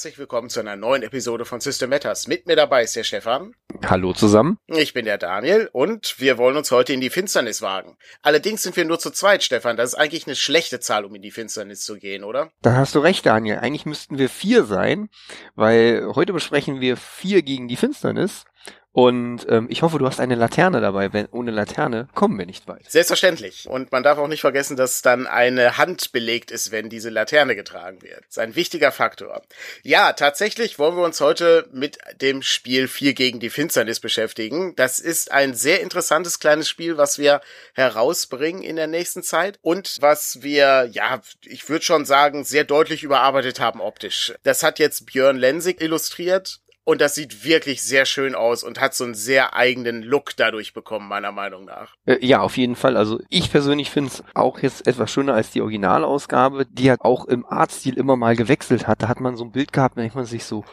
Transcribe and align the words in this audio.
herzlich 0.00 0.18
willkommen 0.18 0.48
zu 0.48 0.60
einer 0.60 0.76
neuen 0.76 1.02
Episode 1.02 1.44
von 1.44 1.60
System 1.60 1.90
Matters. 1.90 2.26
Mit 2.26 2.46
mir 2.46 2.56
dabei 2.56 2.84
ist 2.84 2.96
der 2.96 3.04
Stefan. 3.04 3.54
Hallo 3.84 4.14
zusammen. 4.14 4.56
Ich 4.66 4.94
bin 4.94 5.04
der 5.04 5.18
Daniel 5.18 5.68
und 5.74 6.18
wir 6.18 6.38
wollen 6.38 6.56
uns 6.56 6.70
heute 6.70 6.94
in 6.94 7.02
die 7.02 7.10
Finsternis 7.10 7.60
wagen. 7.60 7.98
Allerdings 8.22 8.62
sind 8.62 8.78
wir 8.78 8.86
nur 8.86 8.98
zu 8.98 9.10
zweit, 9.10 9.42
Stefan. 9.42 9.76
Das 9.76 9.90
ist 9.90 9.96
eigentlich 9.96 10.26
eine 10.26 10.36
schlechte 10.36 10.80
Zahl, 10.80 11.04
um 11.04 11.14
in 11.14 11.20
die 11.20 11.30
Finsternis 11.30 11.84
zu 11.84 11.98
gehen, 11.98 12.24
oder? 12.24 12.50
Da 12.62 12.76
hast 12.76 12.94
du 12.94 13.00
recht, 13.00 13.26
Daniel. 13.26 13.58
Eigentlich 13.58 13.84
müssten 13.84 14.16
wir 14.16 14.30
vier 14.30 14.64
sein, 14.64 15.10
weil 15.54 16.10
heute 16.14 16.32
besprechen 16.32 16.80
wir 16.80 16.96
vier 16.96 17.42
gegen 17.42 17.68
die 17.68 17.76
Finsternis. 17.76 18.46
Und 18.92 19.46
ähm, 19.48 19.68
ich 19.70 19.82
hoffe, 19.82 19.98
du 19.98 20.06
hast 20.06 20.18
eine 20.18 20.34
Laterne 20.34 20.80
dabei. 20.80 21.12
Wenn, 21.12 21.26
ohne 21.30 21.52
Laterne 21.52 22.08
kommen 22.14 22.36
wir 22.38 22.46
nicht 22.46 22.66
weit. 22.66 22.90
Selbstverständlich. 22.90 23.68
Und 23.68 23.92
man 23.92 24.02
darf 24.02 24.18
auch 24.18 24.26
nicht 24.26 24.40
vergessen, 24.40 24.76
dass 24.76 25.00
dann 25.00 25.28
eine 25.28 25.78
Hand 25.78 26.10
belegt 26.10 26.50
ist, 26.50 26.72
wenn 26.72 26.88
diese 26.88 27.08
Laterne 27.08 27.54
getragen 27.54 28.02
wird. 28.02 28.18
Das 28.20 28.30
ist 28.30 28.38
ein 28.38 28.56
wichtiger 28.56 28.90
Faktor. 28.90 29.42
Ja, 29.84 30.12
tatsächlich 30.12 30.80
wollen 30.80 30.96
wir 30.96 31.04
uns 31.04 31.20
heute 31.20 31.68
mit 31.72 31.98
dem 32.20 32.42
Spiel 32.42 32.88
4 32.88 33.14
gegen 33.14 33.38
die 33.38 33.50
Finsternis 33.50 34.00
beschäftigen. 34.00 34.74
Das 34.74 34.98
ist 34.98 35.30
ein 35.30 35.54
sehr 35.54 35.80
interessantes 35.82 36.40
kleines 36.40 36.68
Spiel, 36.68 36.96
was 36.96 37.18
wir 37.18 37.42
herausbringen 37.74 38.62
in 38.62 38.74
der 38.74 38.88
nächsten 38.88 39.22
Zeit 39.22 39.60
und 39.62 39.98
was 40.00 40.42
wir, 40.42 40.88
ja, 40.90 41.20
ich 41.44 41.68
würde 41.68 41.84
schon 41.84 42.04
sagen, 42.04 42.44
sehr 42.44 42.64
deutlich 42.64 43.04
überarbeitet 43.04 43.60
haben 43.60 43.80
optisch. 43.80 44.34
Das 44.42 44.64
hat 44.64 44.80
jetzt 44.80 45.06
Björn 45.06 45.36
Lensig 45.36 45.80
illustriert 45.80 46.60
und 46.84 47.00
das 47.00 47.14
sieht 47.14 47.44
wirklich 47.44 47.82
sehr 47.82 48.04
schön 48.04 48.34
aus 48.34 48.64
und 48.64 48.80
hat 48.80 48.94
so 48.94 49.04
einen 49.04 49.14
sehr 49.14 49.54
eigenen 49.54 50.02
Look 50.02 50.36
dadurch 50.36 50.72
bekommen, 50.72 51.08
meiner 51.08 51.32
Meinung 51.32 51.64
nach. 51.64 51.94
Äh, 52.06 52.24
ja, 52.24 52.40
auf 52.40 52.56
jeden 52.56 52.76
Fall. 52.76 52.96
Also 52.96 53.20
ich 53.28 53.50
persönlich 53.50 53.90
finde 53.90 54.10
es 54.10 54.24
auch 54.34 54.60
jetzt 54.60 54.86
etwas 54.86 55.10
schöner 55.10 55.34
als 55.34 55.50
die 55.50 55.60
Originalausgabe, 55.60 56.66
die 56.66 56.90
halt 56.90 57.02
auch 57.02 57.26
im 57.26 57.46
Artstil 57.46 57.96
immer 57.96 58.16
mal 58.16 58.36
gewechselt 58.36 58.86
hat. 58.86 59.02
Da 59.02 59.08
hat 59.08 59.20
man 59.20 59.36
so 59.36 59.44
ein 59.44 59.52
Bild 59.52 59.72
gehabt, 59.72 59.96
da 59.96 60.00
denkt 60.00 60.16
man 60.16 60.24
sich 60.24 60.44
so, 60.44 60.64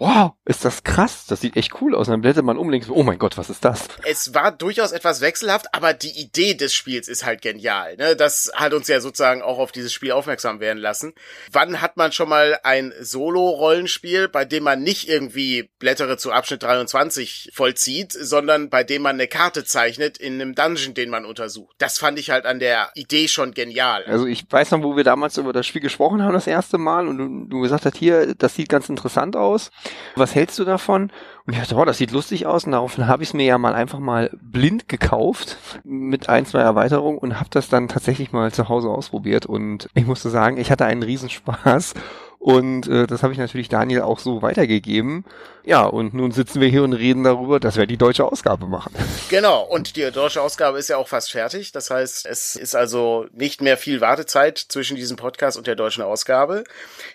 wow, 0.00 0.32
ist 0.46 0.64
das 0.64 0.82
krass, 0.82 1.26
das 1.26 1.42
sieht 1.42 1.56
echt 1.56 1.80
cool 1.80 1.94
aus. 1.94 2.08
Und 2.08 2.12
dann 2.12 2.22
blättert 2.22 2.44
man 2.44 2.56
um 2.56 2.70
links, 2.70 2.88
oh 2.88 3.02
mein 3.02 3.18
Gott, 3.18 3.36
was 3.36 3.50
ist 3.50 3.66
das? 3.66 3.86
Es 4.06 4.34
war 4.34 4.50
durchaus 4.50 4.92
etwas 4.92 5.20
wechselhaft, 5.20 5.66
aber 5.74 5.92
die 5.92 6.18
Idee 6.18 6.54
des 6.54 6.74
Spiels 6.74 7.06
ist 7.06 7.26
halt 7.26 7.42
genial. 7.42 7.96
Ne? 7.96 8.16
Das 8.16 8.50
hat 8.54 8.72
uns 8.72 8.88
ja 8.88 9.00
sozusagen 9.00 9.42
auch 9.42 9.58
auf 9.58 9.72
dieses 9.72 9.92
Spiel 9.92 10.12
aufmerksam 10.12 10.58
werden 10.58 10.78
lassen. 10.78 11.12
Wann 11.52 11.82
hat 11.82 11.98
man 11.98 12.12
schon 12.12 12.30
mal 12.30 12.58
ein 12.62 12.94
Solo-Rollenspiel, 12.98 14.28
bei 14.28 14.46
dem 14.46 14.64
man 14.64 14.82
nicht 14.82 15.06
irgendwie 15.06 15.68
Blättere 15.78 16.16
zu 16.16 16.32
Abschnitt 16.32 16.62
23 16.62 17.50
vollzieht, 17.52 18.12
sondern 18.12 18.70
bei 18.70 18.84
dem 18.84 19.02
man 19.02 19.16
eine 19.16 19.28
Karte 19.28 19.64
zeichnet 19.64 20.16
in 20.16 20.40
einem 20.40 20.54
Dungeon, 20.54 20.94
den 20.94 21.10
man 21.10 21.26
untersucht? 21.26 21.76
Das 21.76 21.98
fand 21.98 22.18
ich 22.18 22.30
halt 22.30 22.46
an 22.46 22.58
der 22.58 22.90
Idee 22.94 23.28
schon 23.28 23.52
genial. 23.52 24.04
Also 24.04 24.24
ich 24.24 24.50
weiß 24.50 24.70
noch, 24.70 24.82
wo 24.82 24.96
wir 24.96 25.04
damals 25.04 25.36
über 25.36 25.52
das 25.52 25.66
Spiel 25.66 25.82
gesprochen 25.82 26.22
haben 26.22 26.32
das 26.32 26.46
erste 26.46 26.78
Mal 26.78 27.06
und 27.06 27.18
du, 27.18 27.44
du 27.44 27.60
gesagt 27.60 27.84
hast, 27.84 27.98
hier, 27.98 28.34
das 28.34 28.54
sieht 28.54 28.70
ganz 28.70 28.88
interessant 28.88 29.36
aus 29.36 29.70
was 30.16 30.34
hältst 30.34 30.58
du 30.58 30.64
davon? 30.64 31.10
Und 31.46 31.52
ich 31.52 31.58
dachte, 31.58 31.76
oh, 31.76 31.84
das 31.84 31.98
sieht 31.98 32.12
lustig 32.12 32.46
aus. 32.46 32.64
Und 32.64 32.72
daraufhin 32.72 33.06
habe 33.06 33.22
ich 33.22 33.30
es 33.30 33.34
mir 33.34 33.44
ja 33.44 33.58
mal 33.58 33.74
einfach 33.74 33.98
mal 33.98 34.30
blind 34.40 34.88
gekauft 34.88 35.58
mit 35.84 36.28
ein, 36.28 36.46
zwei 36.46 36.60
Erweiterungen 36.60 37.18
und 37.18 37.38
habe 37.38 37.50
das 37.50 37.68
dann 37.68 37.88
tatsächlich 37.88 38.32
mal 38.32 38.52
zu 38.52 38.68
Hause 38.68 38.88
ausprobiert. 38.88 39.46
Und 39.46 39.88
ich 39.94 40.06
musste 40.06 40.30
sagen, 40.30 40.58
ich 40.58 40.70
hatte 40.70 40.84
einen 40.84 41.02
Riesenspaß. 41.02 41.94
Und 42.38 42.88
äh, 42.88 43.06
das 43.06 43.22
habe 43.22 43.34
ich 43.34 43.38
natürlich 43.38 43.68
Daniel 43.68 44.00
auch 44.00 44.18
so 44.18 44.40
weitergegeben. 44.40 45.24
Ja, 45.64 45.84
und 45.84 46.14
nun 46.14 46.32
sitzen 46.32 46.60
wir 46.60 46.68
hier 46.68 46.82
und 46.82 46.92
reden 46.92 47.24
darüber, 47.24 47.60
dass 47.60 47.76
wir 47.76 47.86
die 47.86 47.96
deutsche 47.96 48.24
Ausgabe 48.24 48.66
machen. 48.66 48.94
Genau, 49.28 49.62
und 49.62 49.96
die 49.96 50.10
deutsche 50.10 50.40
Ausgabe 50.40 50.78
ist 50.78 50.88
ja 50.88 50.96
auch 50.96 51.08
fast 51.08 51.30
fertig. 51.30 51.72
Das 51.72 51.90
heißt, 51.90 52.26
es 52.26 52.56
ist 52.56 52.74
also 52.74 53.26
nicht 53.32 53.60
mehr 53.60 53.76
viel 53.76 54.00
Wartezeit 54.00 54.58
zwischen 54.58 54.96
diesem 54.96 55.16
Podcast 55.16 55.58
und 55.58 55.66
der 55.66 55.76
deutschen 55.76 56.02
Ausgabe. 56.02 56.64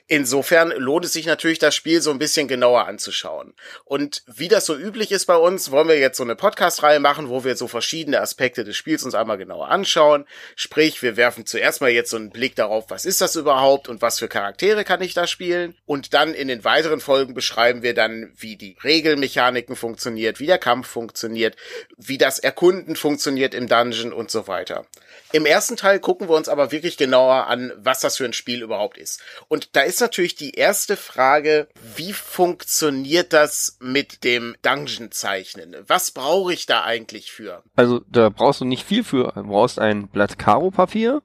Insofern 0.07 0.71
lohnt 0.77 1.05
es 1.05 1.13
sich 1.13 1.25
natürlich, 1.25 1.59
das 1.59 1.73
Spiel 1.73 2.01
so 2.01 2.11
ein 2.11 2.19
bisschen 2.19 2.47
genauer 2.47 2.85
anzuschauen. 2.85 3.53
Und 3.83 4.23
wie 4.27 4.47
das 4.47 4.65
so 4.65 4.75
üblich 4.75 5.11
ist 5.11 5.25
bei 5.25 5.37
uns, 5.37 5.71
wollen 5.71 5.87
wir 5.87 5.97
jetzt 5.97 6.17
so 6.17 6.23
eine 6.23 6.35
Podcast-Reihe 6.35 6.99
machen, 6.99 7.29
wo 7.29 7.43
wir 7.43 7.55
so 7.55 7.67
verschiedene 7.67 8.21
Aspekte 8.21 8.63
des 8.63 8.77
Spiels 8.77 9.03
uns 9.03 9.15
einmal 9.15 9.37
genauer 9.37 9.69
anschauen. 9.69 10.25
Sprich, 10.55 11.01
wir 11.01 11.17
werfen 11.17 11.45
zuerst 11.45 11.81
mal 11.81 11.89
jetzt 11.89 12.11
so 12.11 12.17
einen 12.17 12.29
Blick 12.29 12.55
darauf, 12.55 12.85
was 12.89 13.05
ist 13.05 13.21
das 13.21 13.35
überhaupt 13.35 13.89
und 13.89 14.01
was 14.01 14.19
für 14.19 14.27
Charaktere 14.27 14.83
kann 14.83 15.01
ich 15.01 15.13
da 15.15 15.25
spielen. 15.25 15.75
Und 15.85 16.13
dann 16.13 16.33
in 16.33 16.47
den 16.47 16.63
weiteren 16.63 16.99
Folgen 16.99 17.33
beschreiben 17.33 17.81
wir 17.81 17.93
dann, 17.93 18.34
wie 18.37 18.55
die 18.55 18.77
Regelmechaniken 18.83 19.75
funktioniert, 19.75 20.39
wie 20.39 20.47
der 20.47 20.57
Kampf 20.57 20.87
funktioniert, 20.87 21.55
wie 21.97 22.17
das 22.17 22.39
Erkunden 22.39 22.95
funktioniert 22.95 23.53
im 23.53 23.67
Dungeon 23.67 24.13
und 24.13 24.31
so 24.31 24.47
weiter. 24.47 24.85
Im 25.31 25.45
ersten 25.45 25.75
Teil 25.75 25.99
gucken 25.99 26.29
wir 26.29 26.35
uns 26.35 26.49
aber 26.49 26.71
wirklich 26.71 26.97
genauer 26.97 27.47
an, 27.47 27.73
was 27.77 27.99
das 27.99 28.17
für 28.17 28.25
ein 28.25 28.33
Spiel 28.33 28.61
überhaupt 28.61 28.97
ist. 28.97 29.21
Und 29.47 29.75
da 29.75 29.81
ist 29.81 29.99
natürlich 29.99 30.35
die 30.35 30.51
erste 30.51 30.95
Frage, 30.97 31.67
wie 31.95 32.13
funktioniert 32.13 33.33
das 33.33 33.77
mit 33.79 34.23
dem 34.23 34.55
Dungeon 34.61 35.11
zeichnen? 35.11 35.75
Was 35.87 36.11
brauche 36.11 36.53
ich 36.53 36.65
da 36.65 36.83
eigentlich 36.83 37.31
für? 37.31 37.63
Also 37.75 38.01
da 38.09 38.29
brauchst 38.29 38.61
du 38.61 38.65
nicht 38.65 38.85
viel 38.85 39.03
für. 39.03 39.31
Du 39.35 39.43
brauchst 39.43 39.79
ein 39.79 40.07
Blatt 40.07 40.37
Karo-Papier, 40.37 41.21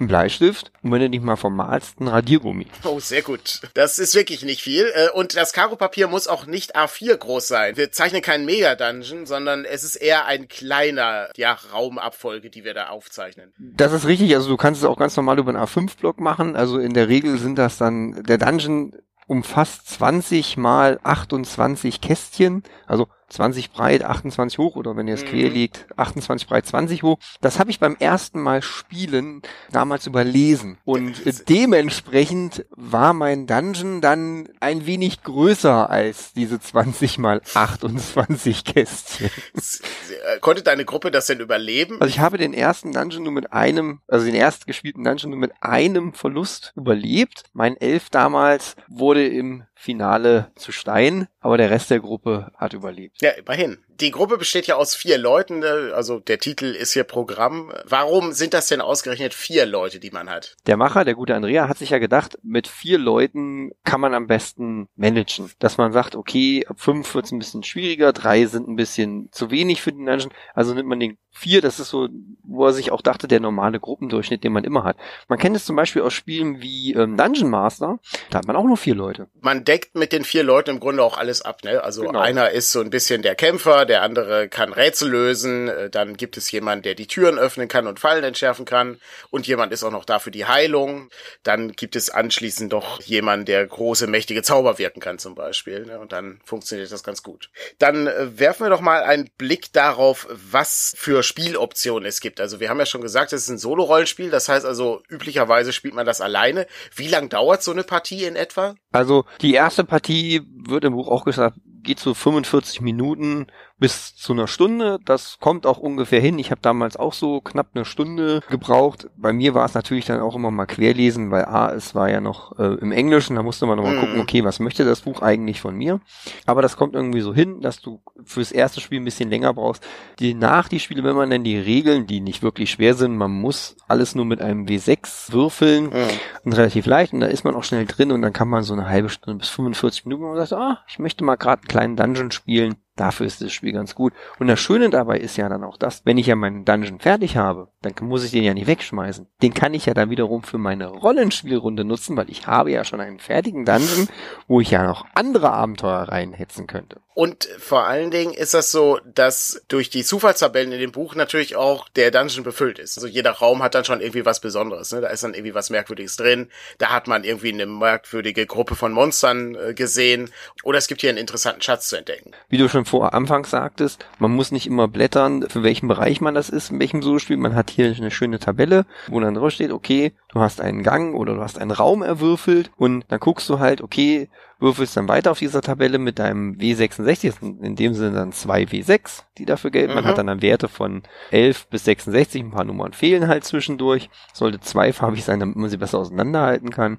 einen 0.00 0.08
Bleistift 0.08 0.72
und 0.82 0.92
wenn 0.92 1.00
du 1.00 1.08
nicht 1.08 1.22
mal 1.22 1.36
vermalst, 1.36 2.00
ein 2.00 2.08
Radiergummi. 2.08 2.66
Oh, 2.84 3.00
sehr 3.00 3.22
gut. 3.22 3.60
Das 3.74 3.98
ist 3.98 4.14
wirklich 4.14 4.42
nicht 4.42 4.62
viel. 4.62 4.90
Äh, 4.94 5.10
und 5.10 5.36
das 5.36 5.52
Karo-Papier 5.52 6.08
muss 6.08 6.28
auch 6.28 6.46
nicht 6.46 6.76
A4 6.76 7.16
groß 7.16 7.48
sein. 7.48 7.76
Wir 7.76 7.92
zeichnen 7.92 8.22
keinen 8.22 8.44
Mega-Dungeon, 8.44 9.26
sondern 9.26 9.64
es 9.64 9.84
ist 9.84 9.96
eher 9.96 10.26
ein 10.26 10.48
kleiner, 10.48 11.28
ja, 11.36 11.58
Raumabfolge, 11.72 12.50
die 12.50 12.64
wir 12.64 12.74
da 12.74 12.88
aufzeichnen. 12.88 13.52
Das 13.58 13.92
ist 13.92 14.06
richtig. 14.06 14.34
Also 14.34 14.48
du 14.48 14.56
kannst 14.56 14.82
es 14.82 14.88
auch 14.88 14.98
ganz 14.98 15.16
normal 15.16 15.38
über 15.38 15.50
einen 15.50 15.62
A5-Block 15.62 16.20
machen. 16.20 16.56
Also 16.56 16.78
in 16.78 16.94
der 16.94 17.08
Regel 17.08 17.38
sind 17.38 17.56
das 17.56 17.78
dann, 17.78 18.22
der 18.24 18.38
Dungeon 18.38 18.92
umfasst 19.26 19.88
20 19.90 20.56
mal 20.56 20.98
28 21.02 22.00
Kästchen. 22.00 22.62
Also 22.86 23.08
20 23.28 23.72
breit, 23.72 24.04
28 24.04 24.58
hoch 24.58 24.76
oder 24.76 24.96
wenn 24.96 25.08
ihr 25.08 25.14
es 25.14 25.24
mhm. 25.24 25.28
quer 25.28 25.50
liegt, 25.50 25.86
28 25.96 26.48
breit, 26.48 26.66
20 26.66 27.02
hoch. 27.02 27.18
Das 27.40 27.58
habe 27.58 27.70
ich 27.70 27.78
beim 27.78 27.96
ersten 27.98 28.40
Mal 28.40 28.62
spielen 28.62 29.42
damals 29.70 30.06
überlesen 30.06 30.78
und 30.84 31.48
dementsprechend 31.48 32.64
war 32.70 33.12
mein 33.12 33.46
Dungeon 33.46 34.00
dann 34.00 34.48
ein 34.60 34.86
wenig 34.86 35.22
größer 35.22 35.90
als 35.90 36.32
diese 36.32 36.60
20 36.60 37.18
mal 37.18 37.42
28 37.54 38.64
Kästchen. 38.64 39.30
Äh, 39.54 40.40
konnte 40.40 40.62
deine 40.62 40.84
Gruppe 40.84 41.10
das 41.10 41.26
denn 41.26 41.40
überleben? 41.40 42.00
Also 42.00 42.10
ich 42.10 42.20
habe 42.20 42.38
den 42.38 42.54
ersten 42.54 42.92
Dungeon 42.92 43.22
nur 43.22 43.32
mit 43.32 43.52
einem, 43.52 44.00
also 44.08 44.24
den 44.26 44.34
erst 44.34 44.66
gespielten 44.66 45.04
Dungeon 45.04 45.30
nur 45.30 45.38
mit 45.38 45.52
einem 45.60 46.12
Verlust 46.12 46.72
überlebt. 46.76 47.44
Mein 47.52 47.76
Elf 47.76 48.10
damals 48.10 48.76
wurde 48.88 49.26
im 49.26 49.64
Finale 49.80 50.50
zu 50.56 50.72
Stein, 50.72 51.28
aber 51.38 51.56
der 51.56 51.70
Rest 51.70 51.90
der 51.92 52.00
Gruppe 52.00 52.50
hat 52.56 52.74
überlebt. 52.74 53.22
Ja, 53.22 53.30
immerhin. 53.30 53.78
Die 54.00 54.12
Gruppe 54.12 54.38
besteht 54.38 54.68
ja 54.68 54.76
aus 54.76 54.94
vier 54.94 55.18
Leuten, 55.18 55.58
ne? 55.58 55.92
also 55.92 56.20
der 56.20 56.38
Titel 56.38 56.66
ist 56.66 56.92
hier 56.92 57.02
Programm. 57.02 57.72
Warum 57.84 58.32
sind 58.32 58.54
das 58.54 58.68
denn 58.68 58.80
ausgerechnet 58.80 59.34
vier 59.34 59.66
Leute, 59.66 59.98
die 59.98 60.12
man 60.12 60.30
hat? 60.30 60.54
Der 60.66 60.76
Macher, 60.76 61.04
der 61.04 61.14
gute 61.14 61.34
Andrea, 61.34 61.68
hat 61.68 61.78
sich 61.78 61.90
ja 61.90 61.98
gedacht, 61.98 62.38
mit 62.44 62.68
vier 62.68 62.98
Leuten 62.98 63.72
kann 63.82 64.00
man 64.00 64.14
am 64.14 64.28
besten 64.28 64.88
managen. 64.94 65.50
Dass 65.58 65.78
man 65.78 65.92
sagt, 65.92 66.14
okay, 66.14 66.64
ab 66.68 66.78
fünf 66.78 67.12
wird's 67.14 67.32
ein 67.32 67.40
bisschen 67.40 67.64
schwieriger, 67.64 68.12
drei 68.12 68.46
sind 68.46 68.68
ein 68.68 68.76
bisschen 68.76 69.30
zu 69.32 69.50
wenig 69.50 69.82
für 69.82 69.92
den 69.92 70.06
Dungeon, 70.06 70.32
also 70.54 70.74
nimmt 70.74 70.88
man 70.88 71.00
den 71.00 71.18
vier, 71.38 71.60
das 71.60 71.78
ist 71.78 71.90
so, 71.90 72.08
wo 72.42 72.66
er 72.66 72.72
sich 72.72 72.90
auch 72.90 73.00
dachte, 73.00 73.28
der 73.28 73.40
normale 73.40 73.78
Gruppendurchschnitt, 73.78 74.42
den 74.42 74.52
man 74.52 74.64
immer 74.64 74.84
hat. 74.84 74.96
Man 75.28 75.38
kennt 75.38 75.56
es 75.56 75.64
zum 75.64 75.76
Beispiel 75.76 76.02
aus 76.02 76.12
Spielen 76.12 76.60
wie 76.60 76.92
ähm, 76.94 77.16
Dungeon 77.16 77.50
Master, 77.50 77.98
da 78.30 78.38
hat 78.38 78.46
man 78.46 78.56
auch 78.56 78.64
nur 78.64 78.76
vier 78.76 78.94
Leute. 78.94 79.28
Man 79.40 79.64
deckt 79.64 79.94
mit 79.94 80.12
den 80.12 80.24
vier 80.24 80.42
Leuten 80.42 80.70
im 80.70 80.80
Grunde 80.80 81.02
auch 81.02 81.16
alles 81.16 81.42
ab, 81.42 81.62
ne? 81.64 81.82
Also 81.82 82.02
genau. 82.02 82.18
einer 82.18 82.50
ist 82.50 82.72
so 82.72 82.80
ein 82.80 82.90
bisschen 82.90 83.22
der 83.22 83.34
Kämpfer, 83.34 83.86
der 83.88 84.02
andere 84.02 84.48
kann 84.48 84.72
Rätsel 84.72 85.10
lösen, 85.10 85.68
äh, 85.68 85.90
dann 85.90 86.16
gibt 86.16 86.36
es 86.36 86.50
jemanden, 86.50 86.82
der 86.82 86.94
die 86.94 87.06
Türen 87.06 87.38
öffnen 87.38 87.68
kann 87.68 87.86
und 87.86 88.00
Fallen 88.00 88.24
entschärfen 88.24 88.64
kann 88.64 89.00
und 89.30 89.46
jemand 89.46 89.72
ist 89.72 89.82
auch 89.84 89.90
noch 89.90 90.04
da 90.04 90.18
für 90.18 90.30
die 90.30 90.46
Heilung. 90.46 91.10
Dann 91.42 91.72
gibt 91.72 91.96
es 91.96 92.10
anschließend 92.10 92.72
doch 92.72 93.00
jemanden, 93.02 93.46
der 93.46 93.66
große, 93.66 94.06
mächtige 94.06 94.42
Zauber 94.42 94.78
wirken 94.78 95.00
kann 95.00 95.18
zum 95.18 95.34
Beispiel 95.34 95.86
ne? 95.86 95.98
und 95.98 96.12
dann 96.12 96.40
funktioniert 96.44 96.92
das 96.92 97.02
ganz 97.02 97.22
gut. 97.22 97.50
Dann 97.78 98.06
äh, 98.06 98.38
werfen 98.38 98.64
wir 98.64 98.70
doch 98.70 98.80
mal 98.80 99.02
einen 99.02 99.30
Blick 99.38 99.72
darauf, 99.72 100.26
was 100.30 100.94
für 100.96 101.22
Spieloptionen 101.22 102.06
es 102.06 102.20
gibt. 102.20 102.40
Also 102.40 102.60
wir 102.60 102.68
haben 102.68 102.78
ja 102.78 102.86
schon 102.86 103.00
gesagt, 103.00 103.32
es 103.32 103.42
ist 103.42 103.48
ein 103.48 103.58
Solo-Rollenspiel. 103.58 104.30
Das 104.30 104.48
heißt 104.48 104.64
also, 104.64 105.02
üblicherweise 105.08 105.72
spielt 105.72 105.94
man 105.94 106.06
das 106.06 106.20
alleine. 106.20 106.66
Wie 106.94 107.08
lang 107.08 107.28
dauert 107.28 107.62
so 107.62 107.72
eine 107.72 107.84
Partie 107.84 108.24
in 108.24 108.36
etwa? 108.36 108.74
Also 108.92 109.24
die 109.40 109.54
erste 109.54 109.84
Partie 109.84 110.42
wird 110.46 110.84
im 110.84 110.94
Buch 110.94 111.08
auch 111.08 111.24
gesagt, 111.24 111.56
geht 111.82 111.98
so 111.98 112.14
45 112.14 112.80
Minuten, 112.80 113.46
bis 113.78 114.16
zu 114.16 114.32
einer 114.32 114.46
Stunde. 114.46 114.98
Das 115.04 115.38
kommt 115.40 115.66
auch 115.66 115.78
ungefähr 115.78 116.20
hin. 116.20 116.38
Ich 116.38 116.50
habe 116.50 116.60
damals 116.60 116.96
auch 116.96 117.12
so 117.12 117.40
knapp 117.40 117.68
eine 117.74 117.84
Stunde 117.84 118.40
gebraucht. 118.50 119.08
Bei 119.16 119.32
mir 119.32 119.54
war 119.54 119.64
es 119.64 119.74
natürlich 119.74 120.04
dann 120.04 120.20
auch 120.20 120.34
immer 120.34 120.50
mal 120.50 120.66
querlesen, 120.66 121.30
weil 121.30 121.44
A, 121.44 121.72
es 121.72 121.94
war 121.94 122.10
ja 122.10 122.20
noch 122.20 122.58
äh, 122.58 122.74
im 122.80 122.92
Englischen, 122.92 123.36
da 123.36 123.42
musste 123.42 123.66
man 123.66 123.76
nochmal 123.76 123.96
mhm. 123.96 124.00
gucken, 124.00 124.20
okay, 124.20 124.44
was 124.44 124.58
möchte 124.58 124.84
das 124.84 125.02
Buch 125.02 125.22
eigentlich 125.22 125.60
von 125.60 125.76
mir? 125.76 126.00
Aber 126.46 126.62
das 126.62 126.76
kommt 126.76 126.94
irgendwie 126.94 127.20
so 127.20 127.32
hin, 127.32 127.60
dass 127.60 127.80
du 127.80 128.00
fürs 128.24 128.52
erste 128.52 128.80
Spiel 128.80 129.00
ein 129.00 129.04
bisschen 129.04 129.30
länger 129.30 129.54
brauchst. 129.54 129.86
Die 130.18 130.34
nach 130.34 130.68
die 130.68 130.80
Spiele, 130.80 131.04
wenn 131.04 131.16
man 131.16 131.30
dann 131.30 131.44
die 131.44 131.58
Regeln, 131.58 132.06
die 132.06 132.20
nicht 132.20 132.42
wirklich 132.42 132.70
schwer 132.70 132.94
sind, 132.94 133.16
man 133.16 133.30
muss 133.30 133.76
alles 133.86 134.14
nur 134.14 134.24
mit 134.24 134.40
einem 134.40 134.66
W6 134.66 135.32
würfeln 135.32 135.84
mhm. 135.84 136.08
und 136.44 136.52
relativ 136.52 136.86
leicht 136.86 137.12
und 137.12 137.20
da 137.20 137.26
ist 137.26 137.44
man 137.44 137.54
auch 137.54 137.64
schnell 137.64 137.86
drin 137.86 138.10
und 138.10 138.22
dann 138.22 138.32
kann 138.32 138.48
man 138.48 138.64
so 138.64 138.72
eine 138.72 138.88
halbe 138.88 139.08
Stunde 139.08 139.38
bis 139.38 139.48
45 139.48 140.04
Minuten 140.04 140.24
und 140.24 140.36
sagt, 140.36 140.52
ah, 140.52 140.80
ich 140.88 140.98
möchte 140.98 141.24
mal 141.24 141.36
gerade 141.36 141.62
einen 141.62 141.68
kleinen 141.68 141.96
Dungeon 141.96 142.30
spielen 142.30 142.76
Dafür 142.98 143.26
ist 143.26 143.40
das 143.40 143.52
Spiel 143.52 143.72
ganz 143.72 143.94
gut. 143.94 144.12
Und 144.38 144.48
das 144.48 144.58
Schöne 144.58 144.90
dabei 144.90 145.18
ist 145.18 145.36
ja 145.36 145.48
dann 145.48 145.62
auch 145.62 145.76
das, 145.76 146.02
wenn 146.04 146.18
ich 146.18 146.26
ja 146.26 146.34
meinen 146.34 146.64
Dungeon 146.64 146.98
fertig 146.98 147.36
habe, 147.36 147.68
dann 147.82 147.94
muss 148.02 148.24
ich 148.24 148.32
den 148.32 148.42
ja 148.42 148.54
nicht 148.54 148.66
wegschmeißen. 148.66 149.26
Den 149.40 149.54
kann 149.54 149.72
ich 149.72 149.86
ja 149.86 149.94
dann 149.94 150.10
wiederum 150.10 150.42
für 150.42 150.58
meine 150.58 150.88
Rollenspielrunde 150.88 151.84
nutzen, 151.84 152.16
weil 152.16 152.28
ich 152.28 152.46
habe 152.46 152.72
ja 152.72 152.84
schon 152.84 153.00
einen 153.00 153.20
fertigen 153.20 153.64
Dungeon, 153.64 154.08
wo 154.48 154.60
ich 154.60 154.70
ja 154.70 154.82
noch 154.82 155.06
andere 155.14 155.52
Abenteuer 155.52 156.08
reinhetzen 156.08 156.66
könnte. 156.66 157.00
Und 157.18 157.48
vor 157.58 157.84
allen 157.88 158.12
Dingen 158.12 158.32
ist 158.32 158.54
das 158.54 158.70
so, 158.70 159.00
dass 159.04 159.64
durch 159.66 159.90
die 159.90 160.04
Zufallstabellen 160.04 160.70
in 160.70 160.78
dem 160.78 160.92
Buch 160.92 161.16
natürlich 161.16 161.56
auch 161.56 161.88
der 161.88 162.12
Dungeon 162.12 162.44
befüllt 162.44 162.78
ist. 162.78 162.96
Also 162.96 163.08
jeder 163.08 163.32
Raum 163.32 163.60
hat 163.60 163.74
dann 163.74 163.84
schon 163.84 164.00
irgendwie 164.00 164.24
was 164.24 164.38
Besonderes. 164.38 164.92
Ne? 164.92 165.00
Da 165.00 165.08
ist 165.08 165.24
dann 165.24 165.34
irgendwie 165.34 165.52
was 165.52 165.68
Merkwürdiges 165.68 166.16
drin. 166.16 166.48
Da 166.78 166.90
hat 166.90 167.08
man 167.08 167.24
irgendwie 167.24 167.52
eine 167.52 167.66
merkwürdige 167.66 168.46
Gruppe 168.46 168.76
von 168.76 168.92
Monstern 168.92 169.56
äh, 169.56 169.74
gesehen. 169.74 170.30
Oder 170.62 170.78
es 170.78 170.86
gibt 170.86 171.00
hier 171.00 171.10
einen 171.10 171.18
interessanten 171.18 171.60
Schatz 171.60 171.88
zu 171.88 171.96
entdecken. 171.96 172.30
Wie 172.50 172.56
du 172.56 172.68
schon 172.68 172.84
vor 172.88 173.14
Anfang 173.14 173.44
sagtest, 173.44 174.06
man 174.18 174.34
muss 174.34 174.52
nicht 174.52 174.66
immer 174.66 174.88
blättern, 174.88 175.48
für 175.48 175.62
welchen 175.62 175.88
Bereich 175.88 176.20
man 176.20 176.34
das 176.34 176.50
ist, 176.50 176.70
in 176.70 176.80
welchem 176.80 177.02
Solo-Spiel. 177.02 177.36
Man 177.36 177.54
hat 177.54 177.70
hier 177.70 177.94
eine 177.96 178.10
schöne 178.10 178.38
Tabelle, 178.38 178.86
wo 179.08 179.20
dann 179.20 179.34
drauf 179.34 179.50
steht, 179.52 179.72
okay, 179.72 180.12
du 180.32 180.40
hast 180.40 180.60
einen 180.60 180.82
Gang 180.82 181.14
oder 181.14 181.34
du 181.34 181.40
hast 181.40 181.58
einen 181.58 181.70
Raum 181.70 182.02
erwürfelt 182.02 182.70
und 182.76 183.04
dann 183.08 183.20
guckst 183.20 183.48
du 183.48 183.58
halt, 183.58 183.80
okay, 183.80 184.28
würfelst 184.58 184.96
dann 184.96 185.08
weiter 185.08 185.30
auf 185.30 185.38
dieser 185.38 185.60
Tabelle 185.60 185.98
mit 185.98 186.18
deinem 186.18 186.54
W66, 186.54 187.62
in 187.62 187.76
dem 187.76 187.94
Sinne 187.94 188.12
dann 188.12 188.32
zwei 188.32 188.64
W6, 188.64 189.22
die 189.38 189.44
dafür 189.44 189.70
gelten. 189.70 189.90
Mhm. 189.90 189.96
Man 189.96 190.04
hat 190.04 190.18
dann, 190.18 190.26
dann 190.26 190.42
Werte 190.42 190.68
von 190.68 191.02
11 191.30 191.68
bis 191.68 191.84
66, 191.84 192.42
ein 192.42 192.50
paar 192.50 192.64
Nummern 192.64 192.92
fehlen 192.92 193.28
halt 193.28 193.44
zwischendurch. 193.44 194.10
Sollte 194.32 194.60
zweifarbig 194.60 195.24
sein, 195.24 195.40
damit 195.40 195.56
man 195.56 195.70
sie 195.70 195.76
besser 195.76 195.98
auseinanderhalten 195.98 196.70
kann. 196.70 196.98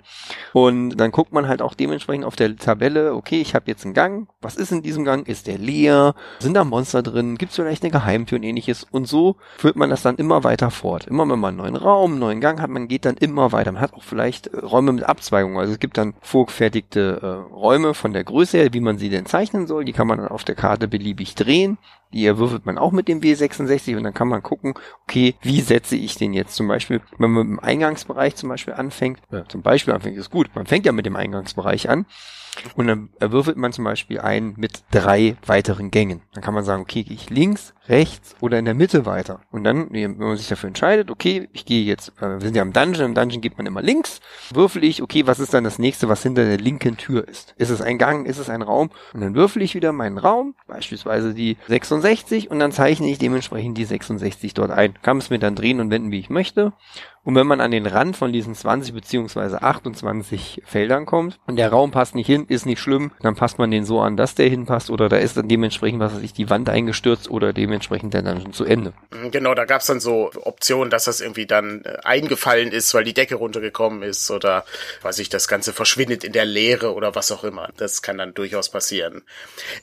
Und 0.54 0.92
dann 0.92 1.12
guckt 1.12 1.34
man 1.34 1.48
halt 1.48 1.62
auch 1.62 1.74
dementsprechend 1.74 2.26
auf 2.26 2.36
der 2.36 2.56
Tabelle, 2.56 3.14
okay, 3.14 3.42
ich 3.42 3.56
habe 3.56 3.66
jetzt 3.68 3.84
einen 3.84 3.94
Gang, 3.94 4.30
was 4.42 4.56
ist 4.56 4.72
in 4.72 4.82
diesem 4.82 5.04
Gang? 5.04 5.28
Ist 5.28 5.48
der 5.48 5.58
leer? 5.58 6.16
Sind 6.40 6.54
da 6.54 6.64
Monster 6.64 7.04
drin? 7.04 7.38
Gibt 7.38 7.52
es 7.52 7.58
vielleicht 7.58 7.84
eine 7.84 7.92
Geheimtür 7.92 8.38
und 8.38 8.44
ähnliches? 8.44 8.86
Und 8.90 9.08
so 9.08 9.36
führt 9.58 9.76
man 9.76 9.90
das 9.90 10.02
dann 10.02 10.16
immer 10.16 10.44
weiter 10.44 10.72
fort. 10.72 11.08
Immer 11.08 11.28
wenn 11.30 11.40
man 11.40 11.50
einen 11.50 11.58
neuen 11.58 11.76
Raum, 11.76 12.12
einen 12.12 12.20
neuen 12.20 12.42
Gang 12.42 12.62
hat, 12.62 12.70
man 12.70 12.88
geht 12.88 13.06
dann 13.06 13.18
immer 13.18 13.52
weiter. 13.52 13.72
Man 13.72 13.82
hat 13.82 13.94
auch 13.94 14.04
vielleicht 14.04 14.48
äh, 14.48 14.60
Räume 14.60 14.94
mit 14.94 15.04
Abzweigungen. 15.04 15.58
Also 15.58 15.74
es 15.74 15.80
gibt 15.80 15.98
dann 15.98 16.14
vorgefertigte 16.22 17.46
äh, 17.49 17.49
Räume 17.52 17.94
von 17.94 18.14
der 18.14 18.24
Größe 18.24 18.58
her, 18.58 18.74
wie 18.74 18.80
man 18.80 18.98
sie 18.98 19.10
denn 19.10 19.26
zeichnen 19.26 19.68
soll. 19.68 19.86
Die 19.86 19.94
kann 19.94 20.08
man 20.08 20.18
dann 20.18 20.28
auf 20.28 20.44
der 20.44 20.56
Karte 20.56 20.88
beliebig 20.88 21.36
drehen. 21.36 21.78
Die 22.14 22.26
erwürfelt 22.26 22.66
man 22.66 22.78
auch 22.78 22.92
mit 22.92 23.08
dem 23.08 23.22
W66 23.22 23.96
und 23.98 24.04
dann 24.04 24.14
kann 24.14 24.28
man 24.28 24.42
gucken, 24.42 24.74
okay, 25.04 25.36
wie 25.42 25.62
setze 25.62 25.96
ich 25.96 26.16
den 26.16 26.34
jetzt 26.34 26.56
zum 26.56 26.68
Beispiel, 26.68 27.02
wenn 27.18 27.32
man 27.32 27.48
mit 27.48 27.58
dem 27.58 27.64
Eingangsbereich 27.64 28.36
zum 28.36 28.50
Beispiel 28.50 28.74
anfängt, 28.74 29.20
ja, 29.32 29.48
zum 29.48 29.62
Beispiel 29.62 29.94
anfängt, 29.94 30.18
ist 30.18 30.32
gut, 30.32 30.50
man 30.56 30.66
fängt 30.66 30.86
ja 30.86 30.92
mit 30.92 31.06
dem 31.06 31.16
Eingangsbereich 31.16 31.90
an 31.90 32.06
und 32.76 32.88
dann 32.88 33.10
erwürfelt 33.20 33.58
man 33.58 33.74
zum 33.74 33.84
Beispiel 33.84 34.20
ein 34.20 34.54
mit 34.58 34.84
drei 34.92 35.36
weiteren 35.46 35.92
Gängen. 35.92 36.22
Dann 36.34 36.44
kann 36.44 36.54
man 36.54 36.64
sagen, 36.64 36.82
okay, 36.82 37.04
gehe 37.04 37.16
ich 37.16 37.30
links, 37.30 37.74
rechts 37.88 38.36
oder 38.40 38.60
in 38.60 38.66
der 38.66 38.74
Mitte 38.74 39.06
weiter. 39.06 39.42
Und 39.52 39.64
dann, 39.64 39.92
wenn 39.92 40.18
man 40.18 40.38
sich 40.38 40.48
dafür 40.48 40.68
entscheidet, 40.68 41.10
okay, 41.10 41.50
ich 41.54 41.66
gehe 41.66 41.84
jetzt, 41.84 42.10
äh, 42.22 42.30
wir 42.30 42.42
sind 42.42 42.56
ja 42.56 42.62
im 42.62 42.74
Dungeon, 42.74 43.08
im 43.08 43.16
Dungeon 43.16 43.42
geht 43.42 43.58
man 43.58 43.66
immer 43.66 43.82
links, 43.82 44.22
würfel 44.54 44.84
ich, 44.84 45.02
okay, 45.02 45.28
was 45.28 45.40
ist 45.40 45.54
dann 45.54 45.64
das 45.64 45.80
nächste, 45.80 46.08
was 46.08 46.24
hinter 46.24 46.46
der 46.46 46.58
linken 46.58 46.98
Tür 46.98 47.28
ist? 47.28 47.56
Ist 47.58 47.70
es 47.70 47.82
ein 47.82 47.98
Gang, 47.98 48.26
ist 48.26 48.38
es 48.38 48.50
ein 48.50 48.62
Raum? 48.62 48.92
Und 49.14 49.22
dann 49.22 49.36
würfel 49.36 49.62
ich 49.62 49.76
wieder 49.76 49.92
meinen 49.92 50.18
Raum, 50.18 50.56
beispielsweise 50.68 51.34
die 51.34 51.58
66, 51.68 52.52
und 52.52 52.60
dann 52.60 52.72
zeichne 52.72 53.10
ich 53.10 53.18
dementsprechend 53.18 53.78
die 53.78 53.86
66 53.86 54.54
dort 54.54 54.72
ein. 54.72 54.94
Kann 55.02 55.18
es 55.18 55.30
mir 55.30 55.40
dann 55.40 55.56
drehen 55.56 55.80
und 55.80 55.90
wenden, 55.90 56.12
wie 56.12 56.20
ich 56.20 56.30
möchte. 56.30 56.74
Und 57.30 57.36
wenn 57.36 57.46
man 57.46 57.62
an 57.62 57.70
den 57.70 57.86
Rand 57.86 58.18
von 58.18 58.34
diesen 58.34 58.56
20 58.56 58.92
beziehungsweise 58.92 59.62
28 59.62 60.64
Feldern 60.66 61.06
kommt 61.06 61.40
und 61.46 61.58
der 61.58 61.70
Raum 61.70 61.92
passt 61.92 62.16
nicht 62.16 62.26
hin, 62.26 62.48
ist 62.50 62.66
nicht 62.66 62.80
schlimm, 62.80 63.12
dann 63.22 63.36
passt 63.36 63.60
man 63.60 63.70
den 63.70 63.86
so 63.86 64.02
an, 64.02 64.18
dass 64.18 64.34
der 64.34 64.50
hinpasst 64.50 64.90
oder 64.90 65.10
da 65.10 65.18
ist 65.18 65.38
dann 65.38 65.48
dementsprechend, 65.48 66.00
was 66.00 66.16
weiß 66.16 66.24
ich, 66.24 66.34
die 66.34 66.50
Wand 66.50 66.70
eingestürzt 66.70 67.30
oder 67.30 67.54
dementsprechend 67.54 68.16
der 68.16 68.24
Dungeon 68.24 68.52
zu 68.52 68.66
Ende. 68.66 68.94
Mhm, 69.12 69.30
genau, 69.30 69.54
da 69.54 69.66
gab's 69.66 69.86
dann 69.86 70.00
so 70.00 70.32
Optionen, 70.42 70.90
dass 70.90 71.04
das 71.04 71.22
irgendwie 71.22 71.46
dann 71.46 71.84
äh, 71.86 72.00
eingefallen 72.04 72.72
ist, 72.72 72.96
weil 72.96 73.04
die 73.04 73.14
Decke 73.14 73.36
runtergekommen 73.36 74.02
ist 74.02 74.32
oder 74.32 74.66
weiß 75.04 75.20
ich, 75.20 75.30
das 75.30 75.48
Ganze 75.48 75.72
verschwindet 75.72 76.24
in 76.24 76.34
der 76.34 76.46
Leere 76.46 76.96
oder 76.96 77.14
was 77.14 77.32
auch 77.32 77.44
immer. 77.44 77.70
Das 77.78 78.02
kann 78.02 78.18
dann 78.18 78.34
durchaus 78.34 78.70
passieren. 78.70 79.22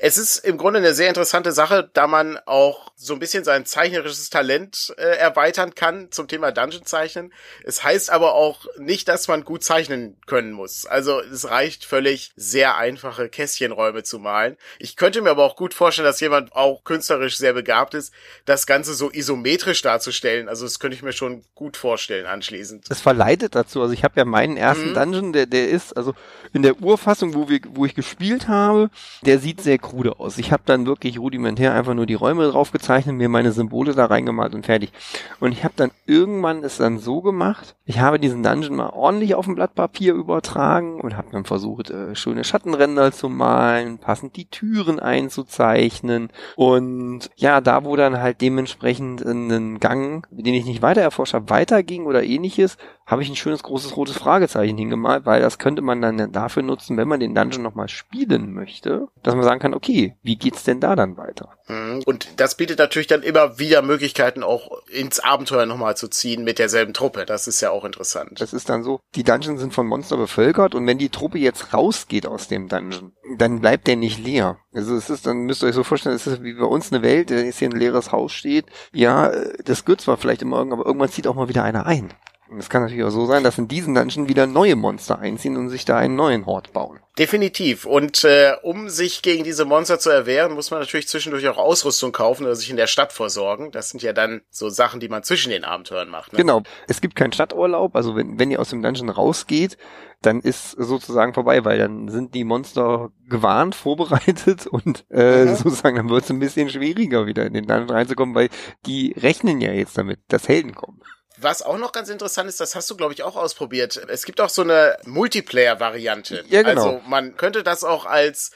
Es 0.00 0.19
ist 0.19 0.38
im 0.38 0.58
Grunde 0.58 0.81
eine 0.81 0.94
sehr 0.94 1.06
interessante 1.06 1.52
Sache, 1.52 1.88
da 1.93 2.08
man 2.08 2.40
auch 2.44 2.90
so 2.96 3.12
ein 3.12 3.20
bisschen 3.20 3.44
sein 3.44 3.66
zeichnerisches 3.66 4.31
Talent 4.31 4.93
äh, 4.98 5.16
erweitern 5.19 5.76
kann 5.76 6.10
zum 6.10 6.26
Thema 6.26 6.50
Dungeon 6.50 6.84
zeichnen. 6.84 7.32
Es 7.65 7.83
heißt 7.85 8.11
aber 8.11 8.35
auch 8.35 8.67
nicht, 8.79 9.09
dass 9.09 9.29
man 9.29 9.44
gut 9.44 9.65
zeichnen 9.65 10.17
können 10.27 10.53
muss. 10.53 10.87
Also 10.87 11.21
es 11.21 11.49
reicht 11.49 11.85
völlig 11.85 12.33
sehr 12.37 12.77
einfache 12.77 13.29
Kästchenräume 13.29 14.03
zu 14.03 14.19
malen. 14.19 14.56
Ich 14.79 14.97
könnte 14.97 15.23
mir 15.23 15.31
aber 15.31 15.44
auch 15.44 15.56
gut 15.56 15.75
vorstellen, 15.75 16.06
dass 16.06 16.21
jemand 16.21 16.55
auch 16.55 16.85
künstlerisch 16.85 17.37
sehr 17.37 17.53
begabt 17.53 17.94
ist, 17.94 18.12
das 18.44 18.67
Ganze 18.67 18.94
so 18.94 19.11
isometrisch 19.11 19.83
darzustellen. 19.83 20.49
Also 20.49 20.65
das 20.65 20.79
könnte 20.79 20.97
ich 20.97 21.03
mir 21.03 21.12
schon 21.12 21.44
gut 21.55 21.77
vorstellen 21.77 22.27
anschließend. 22.27 22.87
Es 22.88 23.00
verleitet 23.00 23.55
dazu. 23.55 23.82
Also 23.82 23.93
ich 23.93 24.05
habe 24.05 24.15
ja 24.17 24.25
meinen 24.25 24.56
ersten 24.56 24.91
mhm. 24.91 24.94
Dungeon, 24.94 25.32
der, 25.32 25.47
der 25.47 25.69
ist, 25.69 25.97
also 25.97 26.15
in 26.53 26.62
der 26.62 26.81
Urfassung, 26.81 27.35
wo, 27.35 27.49
wir, 27.49 27.61
wo 27.71 27.85
ich 27.85 27.94
gespielt 27.94 28.49
habe, 28.49 28.91
der 29.23 29.39
sieht 29.39 29.61
sehr 29.61 29.79
krude 29.79 30.19
aus. 30.19 30.39
Ich 30.39 30.53
habe 30.53 30.62
dann 30.67 30.87
wirklich 30.87 31.19
rudimentär 31.19 31.75
einfach 31.75 31.94
nur 31.94 32.06
die 32.06 32.15
Räume 32.15 32.49
drauf 32.50 32.73
gezeichnet, 32.73 33.17
mir 33.17 33.29
meine 33.29 33.53
Symbole 33.53 33.94
da 33.94 34.06
reingemalt 34.06 34.55
und 34.55 34.67
fertig. 34.67 34.93
Und 35.41 35.53
ich 35.53 35.65
habe 35.65 35.75
dann 35.77 35.91
irgendwann 36.06 36.65
es 36.65 36.79
dann 36.79 36.99
so 36.99 37.16
gemacht. 37.23 37.77
Ich 37.85 38.01
habe 38.01 38.19
diesen 38.19 38.43
Dungeon 38.43 38.77
mal 38.77 38.91
ordentlich 38.91 39.35
auf 39.35 39.47
ein 39.47 39.55
Blatt 39.55 39.75
Papier 39.75 40.15
übertragen 40.15 41.01
und 41.01 41.17
habe 41.17 41.29
dann 41.33 41.45
versucht, 41.45 41.91
äh, 41.91 42.15
schöne 42.15 42.45
Schattenränder 42.45 43.13
zu 43.13 43.29
malen, 43.29 43.99
passend 43.99 44.37
die 44.37 44.49
Türen 44.49 44.99
einzuzeichnen. 45.01 46.31
Und 46.57 47.31
ja, 47.37 47.61
da 47.61 47.85
wo 47.85 47.97
dann 47.97 48.21
halt 48.21 48.41
dementsprechend 48.41 49.25
einen 49.25 49.81
Gang, 49.81 50.27
den 50.31 50.55
ich 50.55 50.65
nicht 50.65 50.83
weiter 50.83 51.03
erforscht 51.03 51.35
habe, 51.35 51.51
weiterging 51.51 52.07
oder 52.07 52.23
ähnliches, 52.23 52.77
habe 53.06 53.23
ich 53.23 53.29
ein 53.29 53.37
schönes 53.37 53.62
großes 53.62 53.97
rotes 53.97 54.17
Fragezeichen 54.17 54.76
hingemalt, 54.76 55.25
weil 55.25 55.41
das 55.41 55.58
könnte 55.58 55.81
man 55.81 56.03
dann 56.03 56.32
dafür 56.32 56.63
nutzen, 56.63 56.96
wenn 56.96 57.06
man 57.06 57.20
den 57.20 57.34
Dungeon 57.34 57.63
nochmal 57.63 57.89
spielen 57.89 58.53
möchte, 58.53 59.06
dass 59.22 59.34
man 59.34 59.44
sagen 59.44 59.60
kann, 59.60 59.75
okay, 59.75 60.17
wie 60.22 60.36
geht's 60.36 60.65
denn 60.65 60.81
da 60.81 60.96
dann 60.96 61.17
weiter? 61.17 61.51
Mhm. 61.69 62.03
Und 62.05 62.29
das 62.41 62.56
bietet 62.56 62.79
natürlich 62.81 63.06
dann 63.06 63.22
immer 63.22 63.58
wieder 63.58 63.82
Möglichkeiten, 63.82 64.43
auch 64.43 64.70
ins 64.89 65.20
Abenteuer 65.20 65.67
nochmal 65.67 65.96
zu 65.96 66.08
ziehen 66.08 66.43
mit 66.43 66.58
derselben 66.58 66.94
Truppe. 66.94 67.27
Das 67.27 67.46
ist 67.46 67.60
ja 67.60 67.70
auch 67.70 67.84
interessant. 67.84 68.41
Das 68.41 68.53
ist 68.53 68.69
dann 68.69 68.82
so, 68.82 69.01
die 69.15 69.22
Dungeons 69.22 69.60
sind 69.60 69.72
von 69.72 69.86
Monster 69.86 70.17
bevölkert 70.17 70.75
und 70.75 70.86
wenn 70.86 70.98
die 70.98 71.08
Truppe 71.08 71.39
jetzt 71.39 71.72
rausgeht 71.72 72.27
aus 72.27 72.48
dem 72.48 72.69
Dungeon, 72.69 73.13
dann 73.39 73.60
bleibt 73.60 73.86
der 73.86 73.96
nicht 73.96 74.19
leer. 74.19 74.58
Also 74.75 74.96
es 74.96 75.10
ist, 75.10 75.27
dann 75.27 75.44
müsst 75.44 75.63
ihr 75.63 75.69
euch 75.69 75.75
so 75.75 75.84
vorstellen, 75.84 76.17
es 76.17 76.27
ist 76.27 76.43
wie 76.43 76.55
bei 76.55 76.67
uns 76.67 76.93
eine 76.93 77.03
Welt, 77.03 77.31
da 77.31 77.36
ist 77.36 77.60
hier 77.60 77.69
ein 77.69 77.79
leeres 77.79 78.10
Haus 78.10 78.32
steht. 78.32 78.67
Ja, 78.93 79.31
das 79.65 79.84
gehört 79.84 80.01
zwar 80.01 80.17
vielleicht 80.17 80.43
immer 80.43 80.58
irgendwann, 80.58 80.81
aber 80.81 80.89
irgendwann 80.89 81.10
zieht 81.10 81.27
auch 81.27 81.34
mal 81.34 81.48
wieder 81.48 81.63
einer 81.63 81.86
ein. 81.86 82.13
Es 82.58 82.69
kann 82.69 82.82
natürlich 82.82 83.05
auch 83.05 83.10
so 83.10 83.26
sein, 83.26 83.43
dass 83.43 83.58
in 83.58 83.69
diesen 83.69 83.94
Dungeon 83.94 84.29
wieder 84.29 84.46
neue 84.46 84.76
Monster 84.76 85.19
einziehen 85.19 85.56
und 85.56 85.69
sich 85.69 85.84
da 85.84 85.96
einen 85.96 86.15
neuen 86.15 86.46
Hort 86.46 86.72
bauen. 86.72 87.00
Definitiv. 87.19 87.86
Und 87.86 88.24
äh, 88.24 88.53
um 88.62 88.88
sich 88.88 89.22
gegen 89.22 89.43
diese 89.43 89.65
Monster 89.65 89.98
zu 89.98 90.10
erwehren, 90.10 90.53
muss 90.53 90.70
man 90.70 90.81
natürlich 90.81 91.08
zwischendurch 91.08 91.48
auch 91.48 91.56
Ausrüstung 91.56 92.12
kaufen 92.12 92.44
oder 92.44 92.55
sich 92.55 92.70
in 92.70 92.76
der 92.76 92.86
Stadt 92.86 93.12
versorgen. 93.12 93.72
Das 93.72 93.91
sind 93.91 94.03
ja 94.03 94.12
dann 94.12 94.43
so 94.50 94.69
Sachen, 94.69 95.00
die 95.00 95.08
man 95.08 95.22
zwischen 95.22 95.50
den 95.50 95.65
Abenteuern 95.65 96.08
macht. 96.08 96.32
Ne? 96.32 96.38
Genau. 96.38 96.62
Es 96.88 97.00
gibt 97.00 97.17
keinen 97.17 97.32
Stadturlaub. 97.32 97.96
Also 97.96 98.15
wenn, 98.15 98.38
wenn 98.38 98.50
ihr 98.50 98.60
aus 98.60 98.70
dem 98.70 98.82
Dungeon 98.82 99.08
rausgeht, 99.08 99.76
dann 100.22 100.41
ist 100.41 100.72
sozusagen 100.72 101.34
vorbei, 101.34 101.65
weil 101.65 101.79
dann 101.79 102.08
sind 102.08 102.34
die 102.34 102.44
Monster 102.44 103.10
gewarnt, 103.29 103.74
vorbereitet 103.76 104.67
und 104.67 105.05
äh, 105.10 105.46
mhm. 105.46 105.56
sozusagen 105.56 105.96
dann 105.96 106.10
wird 106.10 106.24
es 106.24 106.31
ein 106.31 106.38
bisschen 106.38 106.69
schwieriger 106.69 107.26
wieder 107.26 107.46
in 107.46 107.55
den 107.55 107.67
Dungeon 107.67 107.91
reinzukommen, 107.91 108.34
weil 108.34 108.50
die 108.86 109.15
rechnen 109.17 109.60
ja 109.60 109.72
jetzt 109.72 109.96
damit, 109.98 110.20
dass 110.29 110.48
Helden 110.48 110.74
kommen. 110.74 111.00
Was 111.38 111.62
auch 111.62 111.76
noch 111.78 111.93
ganz 111.93 112.08
interessant 112.08 112.48
ist, 112.48 112.60
das 112.60 112.74
hast 112.74 112.90
du, 112.90 112.96
glaube 112.96 113.12
ich, 113.12 113.22
auch 113.22 113.36
ausprobiert. 113.36 113.96
Es 114.08 114.24
gibt 114.24 114.40
auch 114.40 114.48
so 114.48 114.62
eine 114.62 114.96
Multiplayer-Variante. 115.05 116.44
Ja, 116.48 116.62
genau. 116.62 116.82
Also 116.82 117.02
man 117.06 117.36
könnte 117.36 117.62
das 117.62 117.84
auch 117.84 118.06
als 118.06 118.52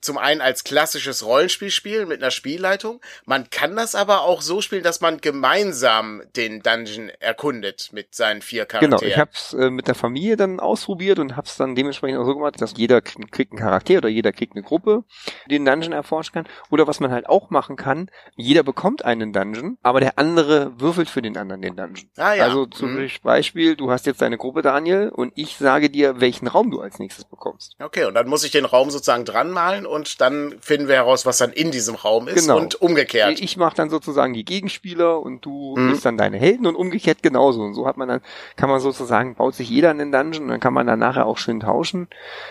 zum 0.00 0.18
einen 0.18 0.40
als 0.40 0.64
klassisches 0.64 1.24
Rollenspiel 1.24 1.70
spielen 1.70 2.08
mit 2.08 2.22
einer 2.22 2.30
Spielleitung. 2.30 3.00
Man 3.26 3.50
kann 3.50 3.76
das 3.76 3.94
aber 3.94 4.22
auch 4.22 4.40
so 4.40 4.62
spielen, 4.62 4.82
dass 4.82 5.00
man 5.00 5.20
gemeinsam 5.20 6.22
den 6.36 6.62
Dungeon 6.62 7.10
erkundet 7.20 7.90
mit 7.92 8.14
seinen 8.14 8.42
vier 8.42 8.64
Charakteren. 8.64 8.98
Genau, 8.98 9.10
ich 9.10 9.18
habe 9.18 9.30
es 9.34 9.52
äh, 9.52 9.70
mit 9.70 9.88
der 9.88 9.94
Familie 9.94 10.36
dann 10.36 10.60
ausprobiert 10.60 11.18
und 11.18 11.36
habe 11.36 11.46
es 11.46 11.56
dann 11.56 11.74
dementsprechend 11.74 12.18
auch 12.18 12.24
so 12.24 12.34
gemacht, 12.34 12.60
dass 12.60 12.74
jeder 12.76 13.00
kriegt 13.02 13.52
einen 13.52 13.58
Charakter 13.58 13.98
oder 13.98 14.08
jeder 14.08 14.32
kriegt 14.32 14.54
eine 14.54 14.62
Gruppe, 14.62 15.04
die 15.46 15.56
den 15.56 15.64
Dungeon 15.64 15.92
erforschen 15.92 16.32
kann. 16.32 16.48
Oder 16.70 16.86
was 16.86 17.00
man 17.00 17.10
halt 17.10 17.28
auch 17.28 17.50
machen 17.50 17.76
kann, 17.76 18.10
jeder 18.36 18.62
bekommt 18.62 19.04
einen 19.04 19.32
Dungeon, 19.32 19.78
aber 19.82 20.00
der 20.00 20.18
andere 20.18 20.80
würfelt 20.80 21.10
für 21.10 21.22
den 21.22 21.36
anderen 21.36 21.62
den 21.62 21.76
Dungeon. 21.76 22.08
Ah, 22.22 22.34
ja. 22.34 22.44
Also 22.44 22.66
zum 22.66 22.94
mhm. 22.94 23.08
Beispiel, 23.22 23.74
du 23.74 23.90
hast 23.90 24.06
jetzt 24.06 24.22
deine 24.22 24.38
Gruppe, 24.38 24.62
Daniel, 24.62 25.08
und 25.08 25.32
ich 25.34 25.56
sage 25.56 25.90
dir, 25.90 26.20
welchen 26.20 26.46
Raum 26.46 26.70
du 26.70 26.80
als 26.80 27.00
nächstes 27.00 27.24
bekommst. 27.24 27.74
Okay, 27.82 28.04
und 28.04 28.14
dann 28.14 28.28
muss 28.28 28.44
ich 28.44 28.52
den 28.52 28.64
Raum 28.64 28.90
sozusagen 28.90 29.24
dran 29.24 29.50
malen 29.50 29.86
und 29.86 30.20
dann 30.20 30.54
finden 30.60 30.86
wir 30.86 30.94
heraus, 30.94 31.26
was 31.26 31.38
dann 31.38 31.52
in 31.52 31.72
diesem 31.72 31.96
Raum 31.96 32.28
ist 32.28 32.46
Genau. 32.46 32.58
und 32.58 32.80
umgekehrt. 32.80 33.40
Ich 33.40 33.56
mache 33.56 33.74
dann 33.74 33.90
sozusagen 33.90 34.34
die 34.34 34.44
Gegenspieler 34.44 35.20
und 35.20 35.44
du 35.44 35.74
mhm. 35.76 35.90
bist 35.90 36.06
dann 36.06 36.16
deine 36.16 36.36
Helden 36.36 36.66
und 36.66 36.76
umgekehrt 36.76 37.22
genauso. 37.22 37.62
Und 37.62 37.74
so 37.74 37.86
hat 37.86 37.96
man 37.96 38.08
dann, 38.08 38.20
kann 38.56 38.70
man 38.70 38.78
sozusagen, 38.78 39.34
baut 39.34 39.56
sich 39.56 39.68
jeder 39.68 39.90
einen 39.90 40.12
Dungeon 40.12 40.44
und 40.44 40.48
dann 40.50 40.60
kann 40.60 40.74
man 40.74 40.86
dann 40.86 41.00
nachher 41.00 41.26
auch 41.26 41.38
schön 41.38 41.58
tauschen. 41.58 42.06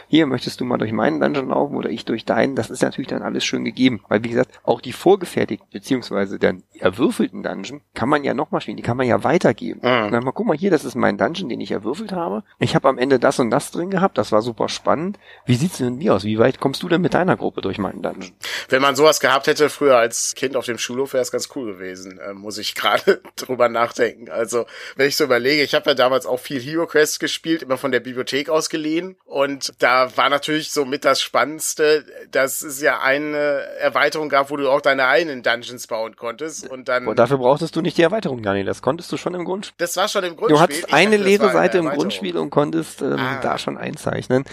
Hier 0.10 0.26
möchtest 0.26 0.60
du 0.60 0.66
mal 0.66 0.78
durch 0.78 0.92
meinen 0.92 1.22
Dungeon 1.22 1.48
laufen 1.48 1.78
oder 1.78 1.90
ich 1.90 2.04
durch 2.04 2.26
deinen. 2.26 2.56
Das 2.56 2.70
ist 2.70 2.82
natürlich 2.82 3.08
dann 3.08 3.22
alles 3.22 3.46
schön 3.46 3.64
gegeben. 3.64 4.04
Weil 4.10 4.24
wie 4.26 4.30
gesagt, 4.30 4.60
auch 4.64 4.82
die 4.82 4.92
vorgefertigten 4.92 5.70
beziehungsweise 5.72 6.40
dann 6.40 6.64
erwürfelten 6.78 7.42
Dungeon 7.42 7.82
kann 7.94 8.10
man 8.10 8.26
ja 8.26 8.34
nochmal 8.34 8.60
spielen. 8.60 8.78
Die 8.78 8.84
kann 8.84 8.98
man 8.98 9.08
ja 9.08 9.24
weitergeben. 9.24 9.61
Mhm. 9.62 9.80
Und 9.82 10.12
dann 10.12 10.24
mal, 10.24 10.32
guck 10.32 10.48
mal 10.48 10.58
hier, 10.58 10.72
das 10.72 10.86
ist 10.86 10.96
mein 10.96 11.18
Dungeon, 11.18 11.50
den 11.50 11.62
ich 11.62 11.72
erwürfelt 11.72 12.12
habe. 12.12 12.44
Ich 12.60 12.76
habe 12.76 12.90
am 12.90 12.98
Ende 12.98 13.20
das 13.20 13.40
und 13.40 13.50
das 13.50 13.72
drin 13.72 13.90
gehabt. 13.90 14.18
Das 14.18 14.32
war 14.32 14.42
super 14.42 14.70
spannend. 14.70 15.20
Wie 15.46 15.56
sieht's 15.56 15.78
denn 15.78 15.94
mit 15.94 16.04
dir 16.04 16.16
aus? 16.16 16.24
Wie 16.24 16.40
weit 16.40 16.60
kommst 16.60 16.84
du 16.84 16.90
denn 16.90 17.02
mit 17.02 17.14
deiner 17.14 17.38
Gruppe 17.38 17.62
durch 17.62 17.78
meinen 17.78 18.02
Dungeon? 18.02 18.32
Wenn 18.70 18.82
man 18.82 18.96
sowas 18.96 19.20
gehabt 19.20 19.48
hätte 19.48 19.70
früher 19.70 19.98
als 19.98 20.36
Kind 20.36 20.56
auf 20.56 20.66
dem 20.66 20.78
Schulhof, 20.78 21.14
wäre 21.14 21.22
es 21.22 21.32
ganz 21.32 21.50
cool 21.56 21.74
gewesen, 21.74 22.20
äh, 22.20 22.34
muss 22.34 22.58
ich 22.58 22.76
gerade 22.82 23.22
drüber 23.36 23.70
nachdenken. 23.70 24.30
Also, 24.30 24.66
wenn 24.96 25.08
ich 25.08 25.16
so 25.16 25.24
überlege, 25.24 25.64
ich 25.64 25.74
habe 25.74 25.90
ja 25.90 25.94
damals 25.94 26.26
auch 26.26 26.40
viel 26.40 26.60
Hero 26.60 26.88
Quest 26.88 27.20
gespielt, 27.20 27.62
immer 27.62 27.78
von 27.78 27.92
der 27.92 28.00
Bibliothek 28.00 28.50
ausgeliehen. 28.50 29.16
Und 29.26 29.72
da 29.80 30.16
war 30.18 30.30
natürlich 30.30 30.72
so 30.72 30.86
mit 30.86 31.06
das 31.06 31.22
Spannendste, 31.22 32.06
dass 32.32 32.62
es 32.62 32.82
ja 32.82 33.02
eine 33.02 33.62
Erweiterung 33.80 34.30
gab, 34.30 34.50
wo 34.50 34.58
du 34.58 34.70
auch 34.70 34.82
deine 34.82 35.08
eigenen 35.08 35.44
Dungeons 35.44 35.88
bauen 35.88 36.16
konntest. 36.16 36.70
Und 36.70 36.88
dann. 36.88 37.08
Und 37.08 37.20
dafür 37.20 37.38
brauchtest 37.38 37.76
du 37.76 37.82
nicht 37.82 37.98
die 37.98 38.04
Erweiterung, 38.04 38.42
Daniel. 38.44 38.66
Das 38.66 38.82
konntest 38.82 39.12
du 39.12 39.18
schon 39.18 39.34
im 39.34 39.46
Grundspiel. 39.52 39.76
Das 39.78 39.96
war 39.98 40.08
schon 40.08 40.24
im 40.24 40.36
Grundspiel. 40.36 40.56
Du 40.56 40.62
hattest 40.62 40.94
eine 40.94 41.18
dachte, 41.18 41.30
leere 41.30 41.52
Seite 41.52 41.78
im. 41.80 41.90
Grundspiel 41.90 42.38
und 42.38 42.50
konntest 42.50 43.02
ähm, 43.02 43.18
Ah. 43.20 43.40
da 43.42 43.58
schon 43.58 43.78
einzeichnen. 43.78 44.44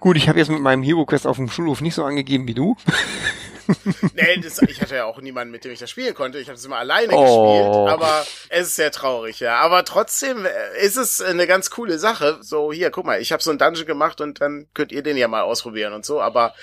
Gut, 0.00 0.16
ich 0.16 0.28
habe 0.28 0.38
jetzt 0.38 0.50
mit 0.50 0.60
meinem 0.60 0.82
Hero 0.82 1.04
Quest 1.06 1.26
auf 1.26 1.36
dem 1.36 1.48
Schulhof 1.50 1.80
nicht 1.80 1.94
so 1.94 2.04
angegeben 2.04 2.46
wie 2.46 2.54
du. 2.54 2.76
Nee, 4.14 4.36
das, 4.42 4.60
ich 4.62 4.80
hatte 4.82 4.94
ja 4.96 5.04
auch 5.06 5.20
niemanden, 5.22 5.50
mit 5.50 5.64
dem 5.64 5.72
ich 5.72 5.78
das 5.78 5.88
spielen 5.90 6.14
konnte. 6.14 6.38
Ich 6.38 6.48
habe 6.48 6.56
es 6.58 6.64
immer 6.66 6.76
alleine 6.76 7.12
Oh. 7.14 7.54
gespielt, 7.86 7.98
aber 7.98 8.26
es 8.54 8.68
ist 8.68 8.76
sehr 8.76 8.90
traurig, 8.90 9.40
ja. 9.40 9.56
Aber 9.56 9.84
trotzdem 9.84 10.44
äh, 10.46 10.50
ist 10.84 10.96
es 10.96 11.20
eine 11.20 11.46
ganz 11.46 11.70
coole 11.70 11.98
Sache. 11.98 12.38
So, 12.40 12.72
hier, 12.72 12.90
guck 12.90 13.04
mal, 13.04 13.20
ich 13.20 13.32
habe 13.32 13.42
so 13.42 13.50
einen 13.50 13.58
Dungeon 13.58 13.86
gemacht 13.86 14.20
und 14.20 14.40
dann 14.40 14.66
könnt 14.74 14.92
ihr 14.92 15.02
den 15.02 15.16
ja 15.16 15.28
mal 15.28 15.42
ausprobieren 15.42 15.92
und 15.92 16.04
so. 16.04 16.20
Aber 16.20 16.54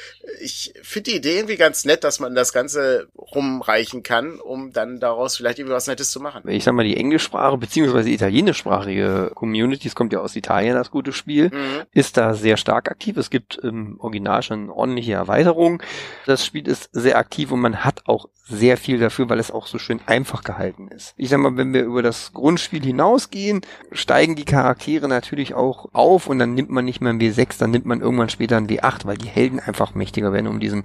ich 0.42 0.74
finde 0.82 1.12
die 1.12 1.18
Idee 1.18 1.36
irgendwie 1.38 1.58
ganz 1.58 1.86
nett, 1.86 2.04
dass 2.04 2.20
man 2.20 2.36
das 2.36 2.54
Ganze 2.54 3.08
rumreichen 3.18 4.04
kann, 4.04 4.40
um 4.40 4.72
dann 4.74 5.00
daraus 5.00 5.38
vielleicht 5.38 5.60
irgendwie 5.60 5.76
was 5.76 5.88
Nettes 5.88 6.12
zu 6.12 6.20
machen. 6.20 6.48
Ich 6.48 6.64
sag 6.64 6.74
mal, 6.74 6.84
die 6.84 6.98
Englischsprache 6.98 7.58
beziehungsweise 7.58 8.10
italienischsprachige 8.10 9.32
Community, 9.36 9.88
es 9.88 9.96
kommt 9.96 10.14
ja 10.14 10.20
aus 10.20 10.36
Italien, 10.36 10.76
das 10.76 10.92
gute 10.92 11.14
Spiel, 11.14 11.50
Mhm. 11.52 11.84
ist 11.94 12.18
da 12.18 12.34
sehr 12.34 12.58
stark 12.58 12.90
aktiv. 12.90 13.18
Es 13.18 13.30
gibt 13.30 13.58
im 13.58 14.00
Original 14.00 14.44
schon 14.44 14.70
ordentliche 14.70 15.14
Erweiterungen. 15.14 15.82
Das 16.26 16.46
Spiel 16.46 16.68
ist 16.68 16.90
sehr 16.92 17.18
aktiv 17.18 17.52
und 17.52 17.60
man 17.60 17.84
hat 17.84 18.02
auch 18.08 18.28
sehr 18.48 18.76
viel 18.78 19.00
dafür, 19.00 19.30
weil 19.30 19.40
es 19.40 19.52
auch 19.52 19.66
so 19.68 19.78
schön 19.78 20.02
einfach 20.08 20.44
gehalten 20.44 20.90
ist. 20.90 21.14
Ich 21.16 21.30
sag 21.30 21.40
mal, 21.40 21.56
wenn 21.56 21.74
wir 21.74 21.81
über 21.84 22.02
das 22.02 22.34
Grundspiel 22.34 22.84
hinausgehen, 22.84 23.62
steigen 23.92 24.36
die 24.36 24.46
Charaktere 24.46 25.08
natürlich 25.08 25.54
auch 25.54 25.90
auf 25.94 26.28
und 26.28 26.40
dann 26.40 26.54
nimmt 26.54 26.70
man 26.70 26.86
nicht 26.86 27.02
mehr 27.02 27.12
ein 27.12 27.20
W6, 27.20 27.60
dann 27.60 27.72
nimmt 27.72 27.86
man 27.86 28.02
irgendwann 28.02 28.30
später 28.30 28.58
ein 28.58 28.68
W8, 28.68 29.06
weil 29.06 29.18
die 29.18 29.28
Helden 29.28 29.60
einfach 29.60 29.96
mächtiger 29.96 30.34
werden, 30.34 30.48
um 30.48 30.60
diesen 30.60 30.84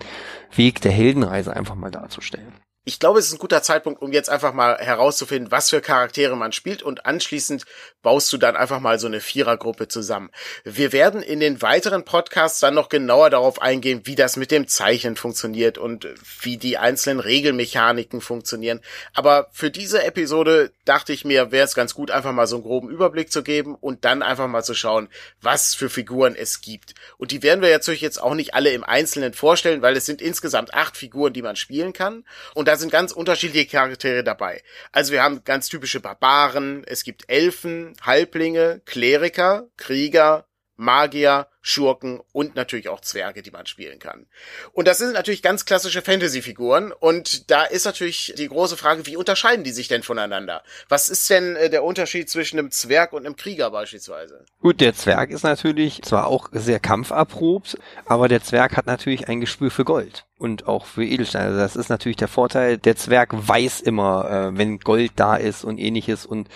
Weg 0.55 0.81
der 0.81 0.93
Heldenreise 0.93 1.55
einfach 1.55 1.75
mal 1.75 1.91
darzustellen. 1.91 2.53
Ich 2.89 3.01
glaube, 3.01 3.19
es 3.19 3.27
ist 3.27 3.33
ein 3.33 3.41
guter 3.41 3.65
Zeitpunkt, 3.65 4.01
um 4.01 4.13
jetzt 4.13 4.31
einfach 4.31 4.53
mal 4.53 4.79
herauszufinden, 4.79 5.51
was 5.51 5.71
für 5.71 5.81
Charaktere 5.81 6.37
man 6.37 6.53
spielt 6.53 6.85
und 6.85 7.05
anschließend 7.05 7.65
baust 8.01 8.33
du 8.33 8.39
dann 8.39 8.55
einfach 8.55 8.79
mal 8.79 9.01
so 9.01 9.09
eine 9.09 9.21
Vierergruppe 9.21 9.89
zusammen. 9.89 10.31
Wir 10.63 10.93
werden 10.93 11.21
in 11.21 11.41
den 11.41 11.63
weiteren 11.63 12.05
Podcasts 12.05 12.61
dann 12.61 12.75
noch 12.75 12.89
genauer 12.89 13.31
darauf 13.31 13.61
eingehen, 13.61 14.03
wie 14.05 14.15
das 14.15 14.37
mit 14.37 14.53
dem 14.53 14.69
Zeichnen 14.69 15.17
funktioniert 15.17 15.79
und 15.79 16.07
wie 16.41 16.59
die 16.59 16.79
einzelnen 16.79 17.19
Regelmechaniken 17.19 18.21
funktionieren. 18.21 18.81
Aber 19.15 19.49
für 19.51 19.73
diese 19.73 20.05
Episode 20.05 20.71
dachte 20.85 21.13
ich 21.13 21.25
mir, 21.25 21.51
wäre 21.51 21.65
es 21.65 21.75
ganz 21.75 21.93
gut, 21.93 22.13
einfach 22.13 22.31
mal 22.31 22.47
so 22.47 22.55
einen 22.55 22.63
groben 22.63 22.89
Überblick 22.89 23.33
zu 23.33 23.43
geben 23.43 23.75
und 23.75 24.05
dann 24.05 24.23
einfach 24.23 24.47
mal 24.47 24.63
zu 24.63 24.75
schauen, 24.75 25.09
was 25.43 25.75
für 25.75 25.91
Figuren 25.91 26.37
es 26.37 26.61
gibt. 26.61 26.95
Und 27.19 27.33
die 27.33 27.43
werden 27.43 27.63
wir 27.63 27.73
natürlich 27.73 28.01
jetzt 28.01 28.23
auch 28.23 28.35
nicht 28.37 28.55
alle 28.55 28.71
im 28.71 28.85
Einzelnen 28.85 29.35
vorstellen, 29.35 29.83
weil 29.83 29.97
es 29.97 30.07
sind 30.07 30.23
insgesamt 30.23 30.73
acht 30.73 30.97
Figuren, 30.97 31.33
die 31.33 31.43
man 31.43 31.57
spielen 31.57 31.93
kann. 31.93 32.25
Und 32.55 32.76
sind 32.77 32.91
ganz 32.91 33.13
unterschiedliche 33.13 33.67
Charaktere 33.67 34.25
dabei. 34.25 34.63
Also 34.93 35.13
wir 35.13 35.23
haben 35.23 35.45
ganz 35.45 35.69
typische 35.69 36.01
Barbaren, 36.01 36.85
es 36.87 37.05
gibt 37.05 37.25
Elfen, 37.29 37.95
Halblinge, 38.03 38.81
Kleriker, 38.85 39.69
Krieger, 39.77 40.46
Magier, 40.77 41.47
Schurken 41.63 42.21
und 42.33 42.55
natürlich 42.55 42.89
auch 42.89 43.01
Zwerge, 43.01 43.43
die 43.43 43.51
man 43.51 43.67
spielen 43.67 43.99
kann. 43.99 44.27
Und 44.73 44.87
das 44.87 44.99
sind 44.99 45.15
natürlich 45.15 45.43
ganz 45.43 45.65
klassische 45.65 46.03
Fantasy-Figuren 46.03 46.93
und 46.93 47.51
da 47.51 47.65
ist 47.65 47.87
natürlich 47.87 48.35
die 48.39 48.49
große 48.49 48.77
Frage, 48.77 49.07
wie 49.07 49.17
unterscheiden 49.17 49.65
die 49.65 49.73
sich 49.73 49.89
denn 49.89 50.03
voneinander? 50.03 50.63
Was 50.89 51.09
ist 51.09 51.29
denn 51.29 51.57
äh, 51.57 51.71
der 51.71 51.83
Unterschied 51.83 52.31
zwischen 52.31 52.59
einem 52.59 52.71
Zwerg 52.71 53.13
und 53.13 53.27
einem 53.27 53.37
Krieger 53.37 53.71
beispielsweise? 53.71 54.45
Gut, 54.61 54.81
der 54.81 54.95
Zwerg 54.95 55.31
ist 55.31 55.43
natürlich 55.43 56.03
zwar 56.03 56.27
auch 56.27 56.51
sehr 56.53 56.79
kampferprobt, 56.79 57.79
aber 58.05 58.29
der 58.29 58.43
Zwerg 58.43 58.77
hat 58.77 58.87
natürlich 58.87 59.29
ein 59.29 59.41
Gespür 59.41 59.71
für 59.71 59.85
Gold 59.85 60.25
und 60.39 60.69
auch 60.69 60.87
für 60.87 61.05
Edelsteine. 61.05 61.47
Also 61.47 61.59
das 61.59 61.77
ist 61.77 61.89
natürlich 61.89 62.17
der 62.17 62.29
Vorteil. 62.29 62.79
Der 62.79 62.97
Zwerg 62.97 63.31
weiß 63.33 63.81
immer, 63.81 64.31
äh, 64.53 64.59
wenn 64.59 64.79
Gold 64.79 65.13
da 65.17 65.37
ist 65.37 65.65
und 65.65 65.79
ähnliches 65.79 66.27
und 66.27 66.49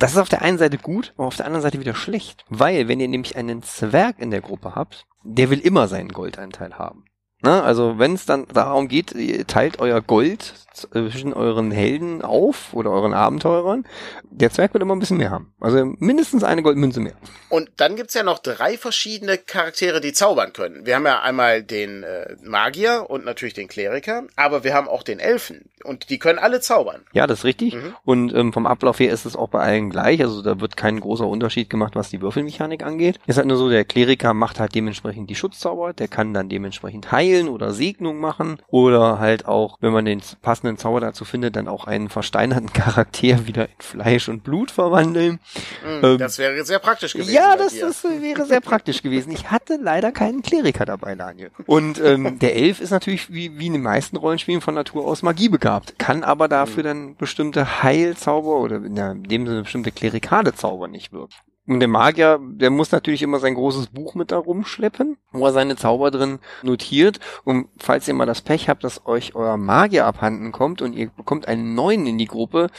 das 0.00 0.12
ist 0.12 0.18
auf 0.18 0.30
der 0.30 0.42
einen 0.42 0.58
Seite 0.58 0.78
gut, 0.78 1.12
aber 1.16 1.26
auf 1.26 1.36
der 1.36 1.46
anderen 1.46 1.62
Seite 1.62 1.78
wieder 1.78 1.94
schlecht. 1.94 2.44
Weil, 2.48 2.88
wenn 2.88 3.00
ihr 3.00 3.08
nämlich 3.08 3.36
einen 3.36 3.62
Zwerg 3.62 4.18
in 4.18 4.30
der 4.30 4.40
Gruppe 4.40 4.74
habt, 4.74 5.06
der 5.22 5.50
will 5.50 5.60
immer 5.60 5.88
seinen 5.88 6.08
Goldanteil 6.08 6.78
haben. 6.78 7.04
Na, 7.42 7.62
also 7.62 7.98
wenn 7.98 8.14
es 8.14 8.26
dann 8.26 8.46
darum 8.52 8.88
geht, 8.88 9.12
ihr 9.12 9.46
teilt 9.46 9.78
euer 9.78 10.00
Gold 10.00 10.54
zwischen 10.80 11.32
euren 11.32 11.70
Helden 11.70 12.22
auf 12.22 12.74
oder 12.74 12.90
euren 12.90 13.14
Abenteurern, 13.14 13.84
der 14.30 14.50
Zwerg 14.50 14.74
wird 14.74 14.82
immer 14.82 14.94
ein 14.94 15.00
bisschen 15.00 15.18
mehr 15.18 15.30
haben. 15.30 15.52
Also 15.60 15.84
mindestens 15.98 16.44
eine 16.44 16.62
Goldmünze 16.62 17.00
mehr. 17.00 17.14
Und 17.48 17.70
dann 17.76 17.96
gibt's 17.96 18.14
ja 18.14 18.22
noch 18.22 18.38
drei 18.38 18.78
verschiedene 18.78 19.38
Charaktere, 19.38 20.00
die 20.00 20.12
zaubern 20.12 20.52
können. 20.52 20.86
Wir 20.86 20.96
haben 20.96 21.06
ja 21.06 21.20
einmal 21.20 21.62
den 21.62 22.02
äh, 22.02 22.36
Magier 22.42 23.06
und 23.08 23.24
natürlich 23.24 23.54
den 23.54 23.68
Kleriker, 23.68 24.24
aber 24.36 24.64
wir 24.64 24.74
haben 24.74 24.88
auch 24.88 25.02
den 25.02 25.18
Elfen 25.18 25.68
und 25.84 26.10
die 26.10 26.18
können 26.18 26.38
alle 26.38 26.60
zaubern. 26.60 27.02
Ja, 27.12 27.26
das 27.26 27.40
ist 27.40 27.44
richtig. 27.44 27.74
Mhm. 27.74 27.94
Und 28.04 28.34
ähm, 28.34 28.52
vom 28.52 28.66
Ablauf 28.66 29.00
her 29.00 29.12
ist 29.12 29.24
es 29.24 29.36
auch 29.36 29.48
bei 29.48 29.60
allen 29.60 29.90
gleich. 29.90 30.20
Also 30.22 30.42
da 30.42 30.60
wird 30.60 30.76
kein 30.76 31.00
großer 31.00 31.26
Unterschied 31.26 31.70
gemacht, 31.70 31.96
was 31.96 32.10
die 32.10 32.20
Würfelmechanik 32.20 32.82
angeht. 32.82 33.18
Ist 33.26 33.36
halt 33.36 33.46
nur 33.46 33.56
so, 33.56 33.68
der 33.68 33.84
Kleriker 33.84 34.34
macht 34.34 34.60
halt 34.60 34.74
dementsprechend 34.74 35.30
die 35.30 35.34
Schutzzauber, 35.34 35.92
der 35.92 36.08
kann 36.08 36.34
dann 36.34 36.48
dementsprechend 36.48 37.10
heilen 37.12 37.48
oder 37.48 37.72
Segnung 37.72 38.18
machen 38.18 38.58
oder 38.68 39.18
halt 39.18 39.46
auch, 39.46 39.78
wenn 39.80 39.92
man 39.92 40.04
den 40.04 40.20
passenden 40.42 40.69
Zauber 40.78 41.00
dazu 41.00 41.24
findet, 41.24 41.56
dann 41.56 41.68
auch 41.68 41.84
einen 41.86 42.08
versteinerten 42.08 42.72
Charakter 42.72 43.46
wieder 43.46 43.64
in 43.66 43.74
Fleisch 43.78 44.28
und 44.28 44.42
Blut 44.44 44.70
verwandeln. 44.70 45.40
Mhm, 45.84 46.04
Ähm, 46.04 46.18
das 46.18 46.38
wäre 46.38 46.64
sehr 46.64 46.78
praktisch 46.78 47.12
gewesen. 47.12 47.32
Ja, 47.32 47.56
das 47.56 47.72
ist, 47.72 48.04
wäre 48.04 48.46
sehr 48.46 48.60
praktisch 48.60 49.02
gewesen. 49.02 49.32
Ich 49.32 49.50
hatte 49.50 49.78
leider 49.80 50.12
keinen 50.12 50.42
Kleriker 50.42 50.84
dabei, 50.84 51.14
Daniel. 51.14 51.50
Und 51.66 52.00
ähm, 52.00 52.38
der 52.40 52.56
Elf 52.56 52.80
ist 52.80 52.90
natürlich 52.90 53.32
wie, 53.32 53.58
wie 53.58 53.66
in 53.66 53.72
den 53.74 53.82
meisten 53.82 54.16
Rollenspielen 54.16 54.60
von 54.60 54.74
Natur 54.74 55.06
aus 55.06 55.22
Magie 55.22 55.48
begabt, 55.48 55.98
kann 55.98 56.22
aber 56.24 56.48
dafür 56.48 56.82
dann 56.82 57.16
bestimmte 57.16 57.82
Heilzauber 57.82 58.60
oder 58.60 58.76
in, 58.76 58.94
der, 58.94 59.12
in 59.12 59.24
dem 59.24 59.46
Sinne 59.46 59.62
bestimmte 59.62 59.92
klerikale 59.92 60.54
Zauber 60.54 60.88
nicht 60.88 61.12
wirken. 61.12 61.34
Und 61.70 61.78
der 61.78 61.88
Magier, 61.88 62.40
der 62.42 62.68
muss 62.68 62.90
natürlich 62.90 63.22
immer 63.22 63.38
sein 63.38 63.54
großes 63.54 63.86
Buch 63.86 64.16
mit 64.16 64.32
da 64.32 64.38
rumschleppen, 64.38 65.18
wo 65.30 65.46
er 65.46 65.52
seine 65.52 65.76
Zauber 65.76 66.10
drin 66.10 66.40
notiert. 66.64 67.20
Und 67.44 67.68
falls 67.78 68.08
ihr 68.08 68.14
mal 68.14 68.26
das 68.26 68.40
Pech 68.42 68.68
habt, 68.68 68.82
dass 68.82 69.06
euch 69.06 69.36
euer 69.36 69.56
Magier 69.56 70.04
abhanden 70.04 70.50
kommt 70.50 70.82
und 70.82 70.94
ihr 70.94 71.10
bekommt 71.10 71.46
einen 71.46 71.76
neuen 71.76 72.08
in 72.08 72.18
die 72.18 72.26
Gruppe, 72.26 72.70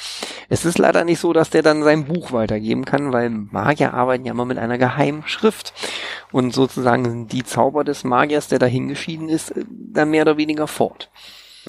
es 0.49 0.65
ist 0.65 0.77
leider 0.77 1.05
nicht 1.05 1.21
so, 1.21 1.31
dass 1.31 1.49
der 1.49 1.61
dann 1.61 1.83
sein 1.83 2.03
Buch 2.03 2.33
weitergeben 2.33 2.83
kann, 2.83 3.13
weil 3.13 3.29
Magier 3.29 3.93
arbeiten 3.93 4.25
ja 4.25 4.33
immer 4.33 4.43
mit 4.43 4.57
einer 4.57 4.77
geheimen 4.77 5.23
Schrift. 5.25 5.71
Und 6.33 6.53
sozusagen 6.53 7.05
sind 7.05 7.31
die 7.31 7.45
Zauber 7.45 7.85
des 7.85 8.03
Magiers, 8.03 8.49
der 8.49 8.59
dahin 8.59 8.89
geschieden 8.89 9.29
ist, 9.29 9.51
äh, 9.51 9.63
dann 9.69 10.09
mehr 10.09 10.23
oder 10.23 10.35
weniger 10.35 10.67
fort. 10.67 11.09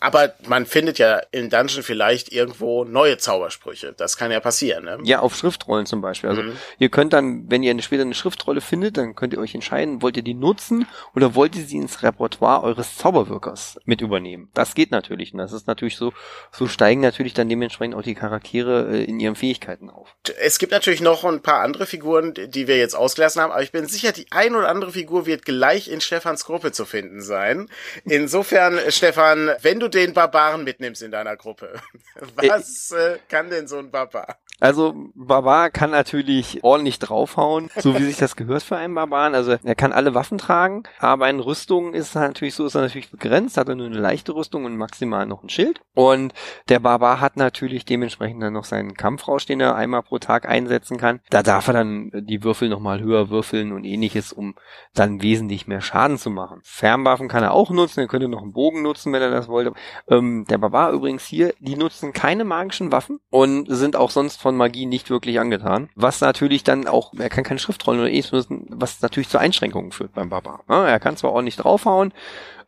Aber 0.01 0.35
man 0.47 0.67
findet 0.67 0.99
ja 0.99 1.21
im 1.31 1.51
Dungeon 1.51 1.83
vielleicht 1.83 2.33
irgendwo 2.33 2.85
neue 2.85 3.19
Zaubersprüche. 3.19 3.93
Das 3.97 4.17
kann 4.17 4.31
ja 4.31 4.41
passieren, 4.41 4.85
ne? 4.85 4.99
Ja, 5.05 5.21
auf 5.21 5.37
Schriftrollen 5.37 5.87
zum 5.87 6.01
Beispiel. 6.01 6.31
Also 6.31 6.43
mhm. 6.43 6.57
ihr 6.79 6.89
könnt 6.89 7.13
dann, 7.13 7.51
wenn 7.51 7.63
ihr 7.63 7.81
später 7.83 8.03
eine 8.03 8.15
Schriftrolle 8.15 8.61
findet, 8.61 8.97
dann 8.97 9.15
könnt 9.15 9.33
ihr 9.35 9.41
euch 9.41 9.55
entscheiden, 9.55 10.03
wollt 10.03 10.17
ihr 10.17 10.23
die 10.23 10.35
nutzen 10.35 10.87
oder 11.15 11.35
wollt 11.35 11.57
ihr 11.57 11.65
sie 11.65 11.77
ins 11.77 12.03
Repertoire 12.03 12.63
eures 12.63 12.97
Zauberwirkers 12.97 13.79
mit 13.85 14.01
übernehmen. 14.01 14.51
Das 14.55 14.75
geht 14.75 14.91
natürlich. 14.91 15.33
Und 15.33 15.39
das 15.39 15.53
ist 15.53 15.67
natürlich 15.67 15.97
so, 15.97 16.13
so 16.51 16.67
steigen 16.67 17.01
natürlich 17.01 17.35
dann 17.35 17.49
dementsprechend 17.49 17.95
auch 17.95 18.03
die 18.03 18.15
Charaktere 18.15 18.89
äh, 18.91 19.05
in 19.05 19.21
ihren 19.21 19.37
Fähigkeiten 19.37 19.91
auf. 19.91 20.15
Es 20.41 20.59
gibt 20.59 20.73
natürlich 20.73 21.01
noch 21.01 21.25
ein 21.25 21.43
paar 21.43 21.61
andere 21.61 21.87
Figuren, 21.87 22.35
die 22.35 22.67
wir 22.67 22.79
jetzt 22.79 22.95
ausgelassen 22.95 23.43
haben, 23.43 23.53
aber 23.53 23.63
ich 23.63 23.73
bin 23.73 23.87
sicher, 23.87 24.13
die 24.13 24.27
ein 24.31 24.55
oder 24.55 24.69
andere 24.69 24.93
Figur 24.93 25.27
wird 25.27 25.45
gleich 25.45 25.89
in 25.89 26.01
Stefans 26.01 26.45
Gruppe 26.45 26.73
zu 26.73 26.85
finden 26.85 27.21
sein. 27.21 27.69
Insofern, 28.05 28.79
Stefan, 28.89 29.51
wenn 29.61 29.82
du 29.83 29.89
den 29.89 30.15
Barbaren 30.15 30.65
mitnimmst 30.65 31.03
in 31.03 31.11
deiner 31.11 31.37
Gruppe, 31.37 31.75
was 32.37 32.93
äh, 32.93 33.19
kann 33.29 33.51
denn 33.51 33.67
so 33.67 33.79
ein 33.79 33.91
Barbar? 33.91 34.39
Also 34.63 34.95
Barbar 35.17 35.71
kann 35.71 35.91
natürlich 35.91 36.63
ordentlich 36.63 37.01
draufhauen, 37.01 37.69
so 37.77 37.99
wie 37.99 38.05
sich 38.05 38.19
das 38.19 38.37
gehört 38.37 38.63
für 38.63 38.77
einen 38.77 38.95
Barbaren. 38.95 39.35
Also 39.35 39.57
er 39.61 39.75
kann 39.75 39.93
alle 39.93 40.15
Waffen 40.15 40.39
tragen, 40.39 40.85
aber 41.01 41.29
in 41.29 41.41
Rüstung 41.41 41.95
ist 41.95 42.15
er 42.15 42.29
natürlich 42.29 42.55
so, 42.55 42.67
ist 42.67 42.77
er 42.77 42.83
natürlich 42.83 43.11
begrenzt, 43.11 43.57
hat 43.57 43.69
er 43.69 43.75
nur 43.75 43.87
eine 43.87 43.99
leichte 43.99 44.37
Rüstung 44.37 44.65
und 44.65 44.77
maximal 44.77 45.27
noch 45.27 45.43
ein 45.43 45.49
Schild. 45.49 45.81
Und 45.95 46.33
der 46.69 46.79
Barbar 46.79 47.21
hat 47.21 47.37
natürlich 47.37 47.85
dementsprechend 47.85 48.41
dann 48.41 48.53
noch 48.53 48.65
seinen 48.65 48.95
Kampfrausch, 48.95 49.47
den 49.47 49.61
er 49.61 49.75
einmal 49.75 50.05
pro 50.05 50.21
Tag 50.21 50.49
einsetzen 50.49 50.97
kann. 50.97 51.19
Da 51.31 51.43
darf 51.43 51.67
er 51.67 51.75
dann 51.75 52.13
die 52.15 52.45
Würfel 52.45 52.69
nochmal 52.69 53.01
höher 53.01 53.31
würfeln 53.31 53.73
und 53.73 53.83
ähnliches, 53.83 54.33
um 54.33 54.55
dann 54.95 55.23
wesentlich 55.23 55.67
mehr 55.67 55.81
Schaden 55.81 56.19
zu 56.19 56.31
machen. 56.31 56.61
Fernwaffen 56.63 57.27
kann 57.27 57.43
er 57.43 57.53
auch 57.53 57.71
nutzen, 57.71 57.99
er 57.99 58.07
könnte 58.07 58.29
noch 58.29 58.43
einen 58.43 58.53
Bogen 58.53 58.83
nutzen, 58.83 59.13
wenn 59.13 59.23
er 59.23 59.33
das 59.33 59.49
wollte. 59.49 59.72
Ähm, 60.09 60.45
der 60.49 60.59
Barbar 60.59 60.93
übrigens 60.93 61.25
hier, 61.25 61.55
die 61.61 61.77
nutzen 61.77 62.13
keine 62.13 62.45
magischen 62.45 62.93
Waffen 62.93 63.21
und 63.31 63.67
sind 63.69 63.97
auch 63.97 64.11
sonst 64.11 64.41
von 64.41 64.57
Magie 64.57 64.87
nicht 64.87 65.11
wirklich 65.11 65.41
angetan. 65.41 65.89
Was 65.95 66.21
natürlich 66.21 66.65
dann 66.65 66.87
auch, 66.87 67.13
er 67.15 67.29
kann 67.29 67.45
keine 67.45 67.61
Schriftrollen 67.61 68.01
oder 68.01 68.11
ähnliches 68.11 68.33
nutzen, 68.33 68.67
was 68.71 69.01
natürlich 69.03 69.29
zu 69.29 69.39
Einschränkungen 69.39 69.93
führt 69.93 70.15
beim 70.15 70.29
Barbar. 70.29 70.61
Ja, 70.69 70.87
er 70.87 71.01
kann 71.01 71.17
zwar 71.17 71.33
ordentlich 71.33 71.57
draufhauen, 71.57 72.13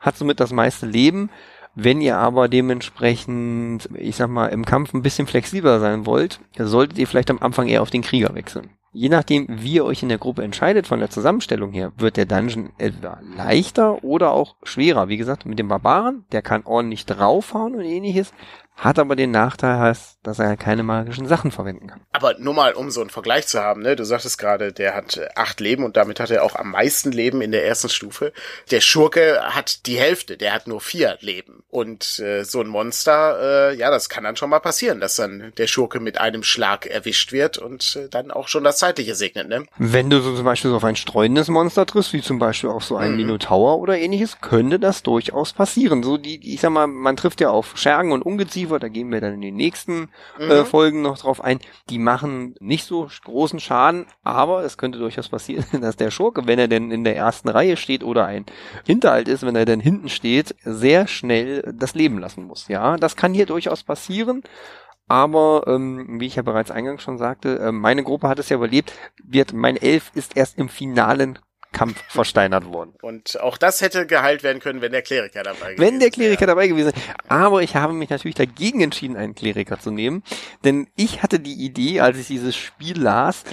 hat 0.01 0.17
somit 0.17 0.41
das 0.41 0.53
meiste 0.53 0.87
Leben, 0.87 1.31
wenn 1.75 2.01
ihr 2.01 2.17
aber 2.17 2.49
dementsprechend, 2.49 3.89
ich 3.95 4.17
sag 4.17 4.29
mal, 4.29 4.47
im 4.49 4.65
Kampf 4.65 4.95
ein 4.95 5.03
bisschen 5.03 5.27
flexibler 5.27 5.81
sein 5.81 6.07
wollt, 6.07 6.41
solltet 6.57 6.99
ihr 6.99 7.09
vielleicht 7.09 7.31
am 7.31 7.41
Anfang 7.41 7.67
eher 7.67 7.83
auf 7.83 7.91
den 7.91 8.03
Krieger 8.03 8.35
wechseln. 8.35 8.71
Je 8.97 9.09
nachdem, 9.09 9.47
wie 9.49 9.75
ihr 9.75 9.85
euch 9.85 10.05
in 10.05 10.09
der 10.09 10.19
Gruppe 10.19 10.45
entscheidet 10.45 10.87
von 10.87 11.01
der 11.01 11.11
Zusammenstellung 11.11 11.73
her, 11.73 11.91
wird 11.97 12.17
der 12.17 12.27
Dungeon 12.27 12.71
etwa 12.79 13.19
leichter 13.37 14.05
oder 14.05 14.31
auch 14.31 14.55
schwerer. 14.63 15.09
Wie 15.09 15.17
gesagt, 15.17 15.47
mit 15.47 15.59
dem 15.59 15.67
Barbaren, 15.67 16.25
der 16.31 16.43
kann 16.43 16.63
ordentlich 16.65 17.05
draufhauen 17.05 17.75
und 17.75 17.83
ähnliches, 17.83 18.33
hat 18.77 18.99
aber 18.99 19.15
den 19.15 19.31
Nachteil, 19.31 19.95
dass 20.25 20.39
er 20.39 20.57
keine 20.57 20.83
magischen 20.83 21.29
Sachen 21.29 21.51
verwenden 21.51 21.87
kann. 21.87 22.01
Aber 22.13 22.35
nur 22.39 22.55
mal, 22.55 22.73
um 22.75 22.91
so 22.91 23.01
einen 23.01 23.11
Vergleich 23.11 23.47
zu 23.47 23.61
haben, 23.61 23.83
ne? 23.83 23.95
Du 23.95 24.05
sagtest 24.05 24.37
gerade, 24.37 24.73
der 24.73 24.95
hat 24.95 25.17
äh, 25.17 25.29
acht 25.37 25.61
Leben 25.61 25.85
und 25.85 25.97
damit 25.97 26.19
hat 26.19 26.31
er 26.31 26.43
auch 26.43 26.57
am 26.57 26.73
meisten 26.73 27.13
Leben 27.13 27.41
in 27.41 27.53
der 27.53 27.65
ersten 27.67 27.89
Stufe. 27.89 28.33
Der 28.71 28.81
Schurke 28.81 29.41
hat 29.43 29.87
die 29.87 29.99
Hälfte, 29.99 30.37
der 30.37 30.53
hat 30.53 30.67
nur 30.67 30.81
vier 30.81 31.17
Leben. 31.21 31.63
Und 31.69 32.19
äh, 32.19 32.45
so 32.45 32.61
ein 32.61 32.67
Monster, 32.67 33.71
äh, 33.71 33.77
ja, 33.77 33.91
das 33.91 34.09
kann 34.09 34.25
dann 34.25 34.37
schon 34.37 34.51
mal 34.51 34.61
passieren, 34.61 35.01
dass 35.01 35.17
dann 35.17 35.53
der 35.57 35.67
Schurke 35.67 36.01
mit 36.01 36.19
einem 36.19 36.43
Schlag 36.43 36.87
erwischt 36.87 37.33
wird 37.33 37.59
und 37.59 37.97
äh, 37.97 38.09
dann 38.09 38.33
auch 38.33 38.49
schon 38.49 38.65
das 38.65 38.79
Zeitliche 38.79 39.15
segnet, 39.15 39.49
ne? 39.49 39.67
Wenn 39.79 40.11
du 40.11 40.21
so 40.21 40.35
zum 40.35 40.45
Beispiel 40.45 40.71
so 40.71 40.77
auf 40.77 40.85
ein 40.85 40.97
streuendes 40.97 41.49
Monster 41.49 41.87
triffst, 41.87 42.13
wie 42.13 42.23
zum 42.23 42.39
Beispiel 42.39 42.71
auf 42.71 42.85
so 42.85 42.97
einen 42.97 43.13
mhm. 43.13 43.19
Minotaur 43.19 43.79
oder 43.79 43.97
ähnliches, 43.99 44.41
könnte 44.41 44.79
das 44.79 45.03
durchaus 45.03 45.53
passieren. 45.53 46.03
So 46.03 46.17
die, 46.17 46.53
ich 46.55 46.61
sag 46.61 46.71
mal, 46.71 46.87
man 46.87 47.17
trifft 47.17 47.41
ja 47.41 47.51
auf 47.51 47.77
Schergen 47.77 48.13
und 48.13 48.23
Ungeziefer 48.23 48.64
Receiver, 48.65 48.79
da 48.79 48.89
gehen 48.89 49.11
wir 49.11 49.21
dann 49.21 49.35
in 49.35 49.41
den 49.41 49.57
nächsten 49.57 50.09
mhm. 50.39 50.51
äh, 50.51 50.65
Folgen 50.65 51.03
noch 51.03 51.19
drauf 51.19 51.43
ein, 51.43 51.59
die 51.91 51.99
machen 51.99 52.55
nicht 52.61 52.85
so 52.85 53.09
großen 53.25 53.61
Schaden, 53.61 54.07
aber 54.23 54.65
es 54.65 54.79
könnte 54.79 54.99
durchaus 54.99 55.29
passieren, 55.29 55.65
dass 55.81 55.97
der 55.97 56.11
Schurke, 56.11 56.47
wenn 56.47 56.59
er 56.59 56.69
denn 56.69 56.91
in 56.91 57.05
der 57.05 57.17
ersten 57.17 57.49
Reihe 57.49 57.77
steht 57.77 58.03
oder 58.03 58.27
ein 58.27 58.47
Hinterhalt 58.87 59.29
ist, 59.29 59.45
wenn 59.45 59.57
er 59.57 59.65
denn 59.65 59.81
hinten 59.81 60.09
steht, 60.09 60.55
sehr 60.65 61.07
schnell 61.07 61.75
das 61.77 61.95
Leben 61.95 62.19
lassen 62.19 62.45
muss. 62.45 62.69
Ja, 62.69 62.97
das 62.97 63.17
kann 63.17 63.35
hier 63.35 63.47
durchaus 63.47 63.83
passieren. 63.83 64.43
Aber 65.07 65.65
ähm, 65.67 66.19
wie 66.19 66.27
ich 66.27 66.37
ja 66.37 66.43
bereits 66.43 66.71
eingangs 66.71 67.03
schon 67.03 67.19
sagte, 67.19 67.59
äh, 67.59 67.73
meine 67.73 68.03
Gruppe 68.03 68.27
hat 68.27 68.39
es 68.39 68.49
ja 68.49 68.57
überlebt. 68.57 68.95
Wird 69.23 69.53
mein 69.53 69.77
Elf 69.77 70.11
ist 70.15 70.35
erst 70.35 70.59
im 70.59 70.71
finalen 70.71 71.39
Kampf 71.75 72.03
versteinert 72.09 72.65
worden. 72.65 72.95
Und 73.03 73.39
auch 73.41 73.59
das 73.59 73.83
hätte 73.83 74.07
geheilt 74.07 74.43
werden 74.43 74.61
können, 74.61 74.81
wenn 74.81 74.93
der 74.93 75.03
Kleriker 75.03 75.43
dabei 75.43 75.75
gewesen 75.75 75.79
wäre. 75.81 75.93
Wenn 75.93 76.01
der 76.01 76.11
Kleriker 76.11 76.41
wäre. 76.41 76.51
dabei 76.51 76.69
gewesen 76.69 76.87
wäre. 76.87 77.17
Aber 77.29 77.63
ich 77.63 77.77
habe 77.77 77.93
mich 77.93 78.09
natürlich 78.09 78.37
dagegen 78.37 78.81
entschieden, 78.81 79.17
einen 79.17 79.35
Kleriker 79.35 79.79
zu 79.79 79.91
nehmen. 79.91 80.23
Denn 80.65 80.87
ich 80.97 81.23
hatte 81.23 81.41
die 81.41 81.63
Idee, 81.63 82.01
als 82.01 82.17
ich 82.17 82.29
dieses 82.29 82.57
Spiel 82.57 82.99
las, 82.99 83.45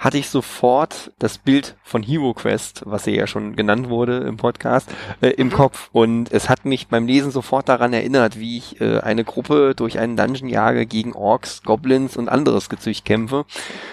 hatte 0.00 0.16
ich 0.16 0.30
sofort 0.30 1.12
das 1.18 1.36
Bild 1.36 1.76
von 1.82 2.02
Hero 2.02 2.32
Quest, 2.32 2.82
was 2.86 3.04
ja 3.04 3.26
schon 3.26 3.54
genannt 3.54 3.90
wurde 3.90 4.16
im 4.18 4.38
Podcast, 4.38 4.90
äh, 5.20 5.28
im 5.28 5.48
mhm. 5.48 5.52
Kopf. 5.52 5.90
Und 5.92 6.32
es 6.32 6.48
hat 6.48 6.64
mich 6.64 6.88
beim 6.88 7.06
Lesen 7.06 7.30
sofort 7.30 7.68
daran 7.68 7.92
erinnert, 7.92 8.40
wie 8.40 8.56
ich 8.56 8.80
äh, 8.80 9.00
eine 9.00 9.24
Gruppe 9.24 9.74
durch 9.76 9.98
einen 9.98 10.16
Dungeon 10.16 10.48
jage 10.48 10.86
gegen 10.86 11.12
Orks, 11.12 11.62
Goblins 11.62 12.16
und 12.16 12.30
anderes 12.30 12.70
Gezücht 12.70 13.04
kämpfe. 13.04 13.44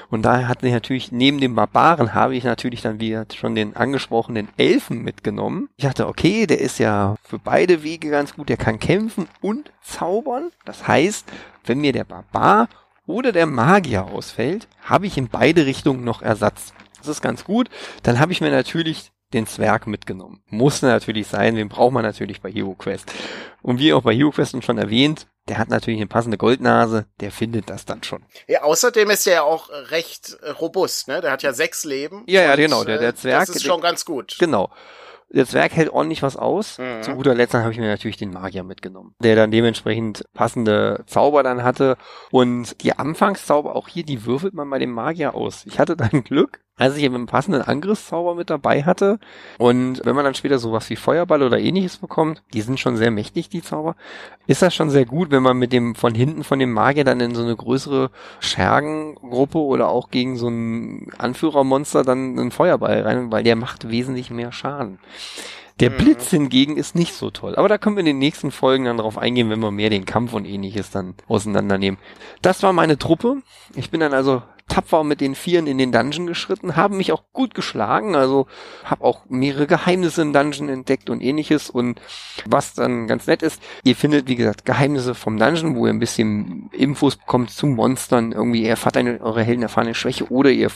Und 0.10 0.23
daher 0.23 0.47
hatte 0.47 0.65
ich 0.65 0.73
natürlich, 0.73 1.12
neben 1.12 1.41
dem 1.41 1.55
Barbaren 1.55 2.13
habe 2.13 2.38
ich 2.38 2.45
natürlich 2.45 2.81
dann 2.81 3.01
wieder 3.01 3.25
schon 3.36 3.55
den 3.55 3.75
angesprochenen 3.75 4.47
Elfen 4.55 5.03
mitgenommen. 5.03 5.67
Ich 5.75 5.84
dachte, 5.84 6.08
okay, 6.08 6.47
der 6.47 6.62
ist 6.62 6.79
ja 6.79 7.15
für 7.21 7.38
beide 7.38 7.84
Wege 7.84 8.10
ganz 8.10 8.34
gut, 8.34 8.47
der 8.47 8.58
kann 8.58 8.79
kämpfen 8.79 9.27
und 9.41 9.73
zaubern. 9.81 10.51
Das 10.63 10.88
heißt, 10.88 11.25
wenn 11.65 11.79
mir 11.79 11.91
der 11.91 12.05
Barbar 12.05 12.69
oder 13.07 13.31
der 13.31 13.47
Magier 13.47 14.05
ausfällt, 14.05 14.67
habe 14.83 15.07
ich 15.07 15.17
in 15.17 15.29
beide 15.29 15.65
Richtungen 15.65 16.03
noch 16.03 16.21
Ersatz. 16.21 16.73
Das 16.99 17.07
ist 17.07 17.21
ganz 17.21 17.43
gut. 17.43 17.69
Dann 18.03 18.19
habe 18.19 18.31
ich 18.31 18.41
mir 18.41 18.51
natürlich 18.51 19.11
den 19.33 19.47
Zwerg 19.47 19.87
mitgenommen. 19.87 20.41
Muss 20.47 20.81
natürlich 20.81 21.27
sein, 21.27 21.55
den 21.55 21.69
braucht 21.69 21.93
man 21.93 22.03
natürlich 22.03 22.41
bei 22.41 22.51
Hero 22.51 22.75
Quest. 22.75 23.11
Und 23.61 23.79
wie 23.79 23.93
auch 23.93 24.03
bei 24.03 24.15
Hero 24.15 24.31
Quest 24.31 24.63
schon 24.63 24.77
erwähnt, 24.77 25.27
der 25.47 25.57
hat 25.57 25.69
natürlich 25.69 25.99
eine 25.99 26.07
passende 26.07 26.37
Goldnase, 26.37 27.05
der 27.19 27.31
findet 27.31 27.69
das 27.69 27.85
dann 27.85 28.03
schon. 28.03 28.23
Ja, 28.47 28.63
außerdem 28.63 29.09
ist 29.09 29.27
er 29.27 29.33
ja 29.33 29.41
auch 29.43 29.69
recht 29.89 30.37
robust, 30.59 31.07
ne? 31.07 31.21
Der 31.21 31.31
hat 31.31 31.43
ja 31.43 31.53
sechs 31.53 31.83
Leben. 31.83 32.23
Ja, 32.27 32.41
ja, 32.41 32.55
genau, 32.55 32.83
der, 32.83 32.99
der 32.99 33.15
Zwerg. 33.15 33.47
Das 33.47 33.55
ist 33.55 33.65
schon 33.65 33.81
ganz 33.81 34.05
gut. 34.05 34.35
Genau. 34.39 34.69
Der 35.29 35.45
Zwerg 35.45 35.73
hält 35.73 35.89
ordentlich 35.89 36.23
was 36.23 36.37
aus. 36.37 36.77
Mhm. 36.77 37.03
Zu 37.03 37.15
guter 37.15 37.35
Letzt 37.35 37.53
habe 37.53 37.71
ich 37.71 37.79
mir 37.79 37.87
natürlich 37.87 38.17
den 38.17 38.31
Magier 38.31 38.63
mitgenommen, 38.63 39.15
der 39.21 39.35
dann 39.35 39.51
dementsprechend 39.51 40.23
passende 40.33 41.03
Zauber 41.07 41.43
dann 41.43 41.63
hatte. 41.63 41.97
Und 42.31 42.81
die 42.83 42.93
Anfangszauber, 42.93 43.75
auch 43.75 43.87
hier, 43.87 44.03
die 44.03 44.25
würfelt 44.25 44.53
man 44.53 44.69
bei 44.69 44.79
dem 44.79 44.91
Magier 44.91 45.35
aus. 45.35 45.65
Ich 45.65 45.79
hatte 45.79 45.97
dann 45.97 46.23
Glück, 46.23 46.61
als 46.77 46.95
ich 46.95 47.03
einen 47.03 47.25
passenden 47.25 47.63
Angriffszauber 47.63 48.35
mit 48.35 48.49
dabei 48.49 48.83
hatte. 48.83 49.19
Und 49.57 50.01
wenn 50.05 50.15
man 50.15 50.23
dann 50.23 50.35
später 50.35 50.59
sowas 50.59 50.89
wie 50.89 50.95
Feuerball 50.95 51.41
oder 51.41 51.59
ähnliches 51.59 51.97
bekommt, 51.97 52.43
die 52.53 52.61
sind 52.61 52.79
schon 52.79 52.97
sehr 52.97 53.11
mächtig, 53.11 53.49
die 53.49 53.63
Zauber, 53.63 53.95
ist 54.45 54.61
das 54.61 54.75
schon 54.75 54.91
sehr 54.91 55.05
gut, 55.05 55.31
wenn 55.31 55.43
man 55.43 55.57
mit 55.57 55.73
dem 55.73 55.95
von 55.95 56.13
hinten 56.13 56.43
von 56.43 56.59
dem 56.59 56.71
Magier 56.71 57.03
dann 57.03 57.19
in 57.19 57.33
so 57.33 57.41
eine 57.41 57.55
größere 57.55 58.11
Schergengruppe 58.39 59.57
oder 59.57 59.89
auch 59.89 60.11
gegen 60.11 60.37
so 60.37 60.47
ein 60.49 61.07
Anführermonster 61.17 62.03
dann 62.03 62.37
einen 62.37 62.51
Feuerball 62.51 63.01
rein, 63.01 63.31
weil 63.31 63.43
der 63.43 63.55
macht 63.55 63.89
wesentlich 63.89 64.29
mehr 64.29 64.51
Schaden. 64.51 64.99
Der 65.79 65.91
mhm. 65.91 65.97
Blitz 65.97 66.29
hingegen 66.29 66.77
ist 66.77 66.95
nicht 66.95 67.13
so 67.13 67.29
toll. 67.29 67.55
Aber 67.55 67.67
da 67.67 67.77
können 67.77 67.95
wir 67.95 68.01
in 68.01 68.07
den 68.07 68.17
nächsten 68.19 68.51
Folgen 68.51 68.85
dann 68.85 68.97
drauf 68.97 69.17
eingehen, 69.17 69.49
wenn 69.49 69.59
wir 69.59 69.71
mehr 69.71 69.89
den 69.89 70.05
Kampf 70.05 70.33
und 70.33 70.45
ähnliches 70.45 70.89
dann 70.89 71.15
auseinandernehmen. 71.27 71.99
Das 72.41 72.63
war 72.63 72.73
meine 72.73 72.97
Truppe. 72.97 73.37
Ich 73.75 73.91
bin 73.91 73.99
dann 73.99 74.13
also 74.13 74.41
tapfer 74.67 75.03
mit 75.03 75.21
den 75.21 75.36
Vieren 75.36 75.67
in 75.67 75.77
den 75.77 75.91
Dungeon 75.91 76.27
geschritten, 76.27 76.75
haben 76.75 76.97
mich 76.97 77.12
auch 77.12 77.23
gut 77.34 77.56
geschlagen, 77.56 78.15
also 78.15 78.47
habe 78.84 79.03
auch 79.03 79.25
mehrere 79.30 79.67
Geheimnisse 79.67 80.21
im 80.21 80.34
Dungeon 80.34 80.69
entdeckt 80.69 81.10
und 81.10 81.21
ähnliches 81.21 81.69
und 81.69 82.01
was 82.45 82.73
dann 82.73 83.08
ganz 83.08 83.27
nett 83.27 83.41
ist, 83.41 83.62
ihr 83.84 83.95
findet 83.95 84.27
wie 84.27 84.36
gesagt 84.36 84.65
Geheimnisse 84.65 85.15
vom 85.15 85.38
Dungeon, 85.38 85.75
wo 85.75 85.88
ihr 85.88 85.93
ein 85.93 85.99
bisschen 85.99 86.69
Infos 86.71 87.15
bekommt 87.15 87.51
zu 87.51 87.67
Monstern, 87.67 88.32
irgendwie 88.32 88.63
ihr 88.63 88.69
erfahrt 88.69 88.97
eine, 88.97 89.21
eure 89.21 89.43
Helden 89.43 89.63
erfahren 89.63 89.88
eine 89.88 89.95
Schwäche 89.95 90.30
oder 90.32 90.49
ihr 90.49 90.69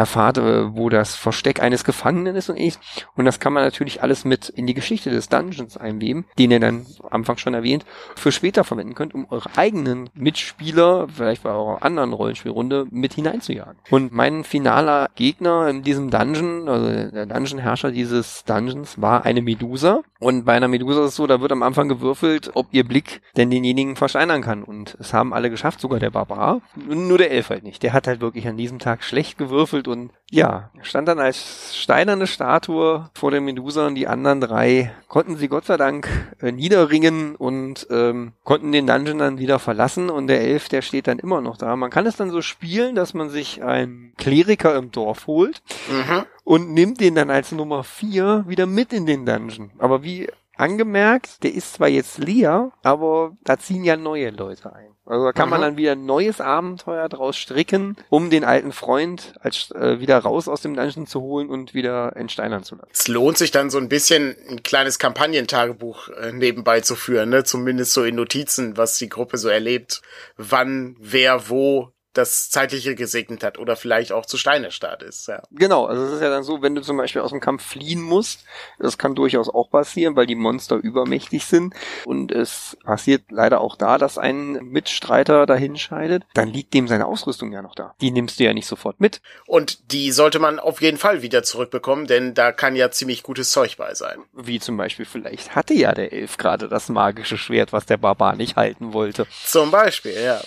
erfahrt, 0.00 0.38
äh, 0.38 0.74
wo 0.74 0.88
das 0.88 1.14
Versteck 1.14 1.60
eines 1.60 1.84
Gefangenen 1.84 2.34
ist 2.34 2.48
und 2.48 2.56
ähnliches. 2.56 2.80
Und 3.16 3.26
das 3.26 3.38
kann 3.38 3.52
man 3.52 3.62
natürlich 3.62 4.02
alles 4.02 4.24
mit 4.24 4.48
in 4.48 4.66
die 4.66 4.74
Geschichte 4.74 5.10
des 5.10 5.28
Dungeons 5.28 5.76
einweben, 5.76 6.24
den 6.38 6.50
ihr 6.50 6.60
dann 6.60 6.86
am 7.02 7.20
Anfang 7.20 7.36
schon 7.36 7.54
erwähnt, 7.54 7.84
für 8.16 8.32
später 8.32 8.64
verwenden 8.64 8.94
könnt, 8.94 9.14
um 9.14 9.26
eure 9.30 9.50
eigenen 9.56 10.08
Mitspieler, 10.14 11.08
vielleicht 11.14 11.42
bei 11.42 11.50
eurer 11.50 11.82
anderen 11.82 12.12
Rollenspielrunde, 12.12 12.86
mit 12.90 13.09
mit 13.10 13.14
hineinzujagen. 13.14 13.76
Und 13.90 14.12
mein 14.12 14.44
finaler 14.44 15.08
Gegner 15.14 15.68
in 15.68 15.82
diesem 15.82 16.10
Dungeon, 16.10 16.68
also 16.68 17.10
der 17.10 17.26
Dungeon-Herrscher 17.26 17.90
dieses 17.90 18.44
Dungeons, 18.44 19.00
war 19.00 19.24
eine 19.24 19.42
Medusa. 19.42 20.02
Und 20.20 20.44
bei 20.44 20.54
einer 20.54 20.68
Medusa 20.68 21.02
ist 21.02 21.10
es 21.10 21.16
so, 21.16 21.26
da 21.26 21.40
wird 21.40 21.52
am 21.52 21.62
Anfang 21.62 21.88
gewürfelt, 21.88 22.50
ob 22.54 22.68
ihr 22.72 22.84
Blick 22.84 23.22
denn 23.36 23.50
denjenigen 23.50 23.96
versteinern 23.96 24.42
kann. 24.42 24.62
Und 24.62 24.96
es 25.00 25.12
haben 25.12 25.32
alle 25.32 25.50
geschafft, 25.50 25.80
sogar 25.80 25.98
der 25.98 26.10
Barbar. 26.10 26.60
Nur 26.76 27.18
der 27.18 27.30
Elf 27.30 27.50
halt 27.50 27.64
nicht. 27.64 27.82
Der 27.82 27.92
hat 27.92 28.06
halt 28.06 28.20
wirklich 28.20 28.46
an 28.46 28.56
diesem 28.56 28.78
Tag 28.78 29.02
schlecht 29.02 29.38
gewürfelt 29.38 29.88
und 29.88 30.12
ja, 30.30 30.70
stand 30.82 31.08
dann 31.08 31.18
als 31.18 31.76
steinerne 31.76 32.28
Statue 32.28 33.10
vor 33.14 33.30
der 33.32 33.40
Medusa 33.40 33.88
und 33.88 33.96
die 33.96 34.06
anderen 34.06 34.40
drei 34.40 34.92
konnten 35.08 35.36
sie 35.36 35.48
Gott 35.48 35.64
sei 35.64 35.76
Dank 35.76 36.08
äh, 36.40 36.52
niederringen 36.52 37.34
und 37.34 37.88
ähm, 37.90 38.32
konnten 38.44 38.70
den 38.70 38.86
Dungeon 38.86 39.18
dann 39.18 39.38
wieder 39.38 39.58
verlassen 39.58 40.08
und 40.08 40.28
der 40.28 40.40
Elf, 40.40 40.68
der 40.68 40.82
steht 40.82 41.08
dann 41.08 41.18
immer 41.18 41.40
noch 41.40 41.56
da. 41.56 41.74
Man 41.74 41.90
kann 41.90 42.06
es 42.06 42.16
dann 42.16 42.30
so 42.30 42.42
spielen, 42.42 42.94
dass 43.00 43.14
man 43.14 43.30
sich 43.30 43.62
einen 43.62 44.14
Kleriker 44.16 44.76
im 44.76 44.90
Dorf 44.90 45.26
holt 45.26 45.62
mhm. 45.90 46.24
und 46.44 46.72
nimmt 46.72 47.00
den 47.00 47.14
dann 47.14 47.30
als 47.30 47.52
Nummer 47.52 47.82
vier 47.84 48.44
wieder 48.46 48.66
mit 48.66 48.92
in 48.92 49.06
den 49.06 49.26
Dungeon. 49.26 49.70
Aber 49.78 50.02
wie 50.02 50.28
angemerkt, 50.60 51.42
der 51.42 51.54
ist 51.54 51.74
zwar 51.74 51.88
jetzt 51.88 52.18
leer, 52.18 52.72
aber 52.82 53.36
da 53.44 53.58
ziehen 53.58 53.82
ja 53.82 53.96
neue 53.96 54.30
Leute 54.30 54.72
ein. 54.72 54.90
Also 55.06 55.24
da 55.24 55.32
kann 55.32 55.48
mhm. 55.48 55.50
man 55.50 55.60
dann 55.62 55.76
wieder 55.76 55.92
ein 55.92 56.04
neues 56.04 56.40
Abenteuer 56.40 57.08
draus 57.08 57.36
stricken, 57.36 57.96
um 58.10 58.30
den 58.30 58.44
alten 58.44 58.70
Freund 58.70 59.34
als 59.40 59.72
äh, 59.72 59.98
wieder 59.98 60.18
raus 60.18 60.46
aus 60.46 60.60
dem 60.60 60.76
Dungeon 60.76 61.06
zu 61.06 61.20
holen 61.20 61.48
und 61.48 61.74
wieder 61.74 62.14
entsteinern 62.14 62.62
zu 62.62 62.76
lassen. 62.76 62.90
Es 62.92 63.08
lohnt 63.08 63.36
sich 63.36 63.50
dann 63.50 63.70
so 63.70 63.78
ein 63.78 63.88
bisschen 63.88 64.36
ein 64.48 64.62
kleines 64.62 65.00
Kampagnentagebuch 65.00 66.10
äh, 66.10 66.32
nebenbei 66.32 66.80
zu 66.80 66.94
führen, 66.94 67.30
ne? 67.30 67.42
Zumindest 67.42 67.92
so 67.92 68.04
in 68.04 68.14
Notizen, 68.14 68.76
was 68.76 68.98
die 68.98 69.08
Gruppe 69.08 69.38
so 69.38 69.48
erlebt, 69.48 70.02
wann, 70.36 70.94
wer, 71.00 71.48
wo 71.48 71.92
das 72.12 72.50
Zeitliche 72.50 72.94
gesegnet 72.94 73.44
hat 73.44 73.58
oder 73.58 73.76
vielleicht 73.76 74.12
auch 74.12 74.26
zu 74.26 74.36
Steinerstadt 74.36 75.02
ist. 75.02 75.28
Ja. 75.28 75.42
Genau, 75.50 75.86
also 75.86 76.04
es 76.04 76.12
ist 76.12 76.22
ja 76.22 76.30
dann 76.30 76.42
so, 76.42 76.60
wenn 76.60 76.74
du 76.74 76.82
zum 76.82 76.96
Beispiel 76.96 77.22
aus 77.22 77.30
dem 77.30 77.40
Kampf 77.40 77.64
fliehen 77.64 78.00
musst, 78.00 78.44
das 78.78 78.98
kann 78.98 79.14
durchaus 79.14 79.48
auch 79.48 79.70
passieren, 79.70 80.16
weil 80.16 80.26
die 80.26 80.34
Monster 80.34 80.76
übermächtig 80.76 81.44
sind 81.44 81.74
und 82.04 82.32
es 82.32 82.76
passiert 82.84 83.22
leider 83.30 83.60
auch 83.60 83.76
da, 83.76 83.98
dass 83.98 84.18
ein 84.18 84.52
Mitstreiter 84.64 85.46
dahin 85.46 85.76
scheidet, 85.76 86.24
dann 86.34 86.48
liegt 86.48 86.74
dem 86.74 86.88
seine 86.88 87.06
Ausrüstung 87.06 87.52
ja 87.52 87.62
noch 87.62 87.74
da. 87.74 87.94
Die 88.00 88.10
nimmst 88.10 88.40
du 88.40 88.44
ja 88.44 88.54
nicht 88.54 88.66
sofort 88.66 89.00
mit. 89.00 89.20
Und 89.46 89.92
die 89.92 90.10
sollte 90.10 90.40
man 90.40 90.58
auf 90.58 90.80
jeden 90.80 90.98
Fall 90.98 91.22
wieder 91.22 91.42
zurückbekommen, 91.42 92.06
denn 92.06 92.34
da 92.34 92.50
kann 92.52 92.74
ja 92.74 92.90
ziemlich 92.90 93.22
gutes 93.22 93.50
Zeug 93.50 93.76
bei 93.76 93.94
sein. 93.94 94.18
Wie 94.32 94.58
zum 94.58 94.76
Beispiel, 94.76 95.06
vielleicht 95.06 95.54
hatte 95.54 95.74
ja 95.74 95.92
der 95.92 96.12
Elf 96.12 96.36
gerade 96.38 96.68
das 96.68 96.88
magische 96.88 97.38
Schwert, 97.38 97.72
was 97.72 97.86
der 97.86 97.98
Barbar 97.98 98.34
nicht 98.34 98.56
halten 98.56 98.92
wollte. 98.92 99.26
Zum 99.44 99.70
Beispiel, 99.70 100.20
ja. 100.20 100.40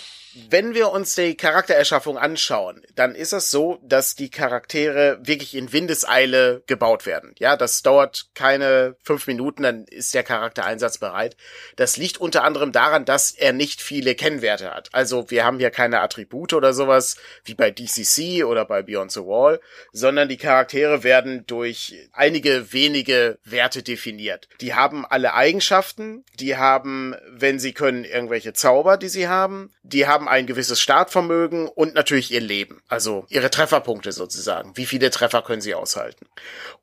Wenn 0.50 0.74
wir 0.74 0.90
uns 0.90 1.14
die 1.14 1.36
Charaktererschaffung 1.36 2.18
anschauen, 2.18 2.82
dann 2.94 3.14
ist 3.14 3.32
es 3.32 3.50
so, 3.50 3.78
dass 3.82 4.14
die 4.16 4.30
Charaktere 4.30 5.18
wirklich 5.22 5.54
in 5.54 5.72
Windeseile 5.72 6.62
gebaut 6.66 7.06
werden. 7.06 7.34
Ja, 7.38 7.56
das 7.56 7.82
dauert 7.82 8.30
keine 8.34 8.96
fünf 9.02 9.26
Minuten, 9.26 9.62
dann 9.62 9.84
ist 9.84 10.14
der 10.14 10.24
Charakter 10.24 10.64
einsatzbereit. 10.64 11.36
Das 11.76 11.96
liegt 11.96 12.18
unter 12.18 12.42
anderem 12.42 12.72
daran, 12.72 13.04
dass 13.04 13.30
er 13.30 13.52
nicht 13.52 13.80
viele 13.80 14.14
Kennwerte 14.14 14.70
hat. 14.70 14.88
Also 14.92 15.30
wir 15.30 15.44
haben 15.44 15.58
hier 15.58 15.70
keine 15.70 16.00
Attribute 16.00 16.52
oder 16.52 16.72
sowas 16.72 17.16
wie 17.44 17.54
bei 17.54 17.70
DCC 17.70 18.44
oder 18.44 18.64
bei 18.64 18.82
Beyond 18.82 19.12
the 19.12 19.20
Wall, 19.20 19.60
sondern 19.92 20.28
die 20.28 20.36
Charaktere 20.36 21.04
werden 21.04 21.46
durch 21.46 21.94
einige 22.12 22.72
wenige 22.72 23.38
Werte 23.44 23.82
definiert. 23.82 24.48
Die 24.60 24.74
haben 24.74 25.06
alle 25.06 25.34
Eigenschaften, 25.34 26.24
die 26.38 26.56
haben, 26.56 27.14
wenn 27.28 27.58
sie 27.58 27.72
können, 27.72 28.04
irgendwelche 28.04 28.52
Zauber, 28.52 28.96
die 28.96 29.08
sie 29.08 29.28
haben, 29.28 29.70
die 29.82 30.06
haben 30.06 30.23
haben 30.24 30.28
ein 30.28 30.46
gewisses 30.46 30.80
Startvermögen 30.80 31.68
und 31.68 31.94
natürlich 31.94 32.32
ihr 32.32 32.40
Leben, 32.40 32.80
also 32.88 33.26
ihre 33.28 33.50
Trefferpunkte 33.50 34.12
sozusagen. 34.12 34.76
Wie 34.76 34.86
viele 34.86 35.10
Treffer 35.10 35.42
können 35.42 35.60
sie 35.60 35.74
aushalten? 35.74 36.26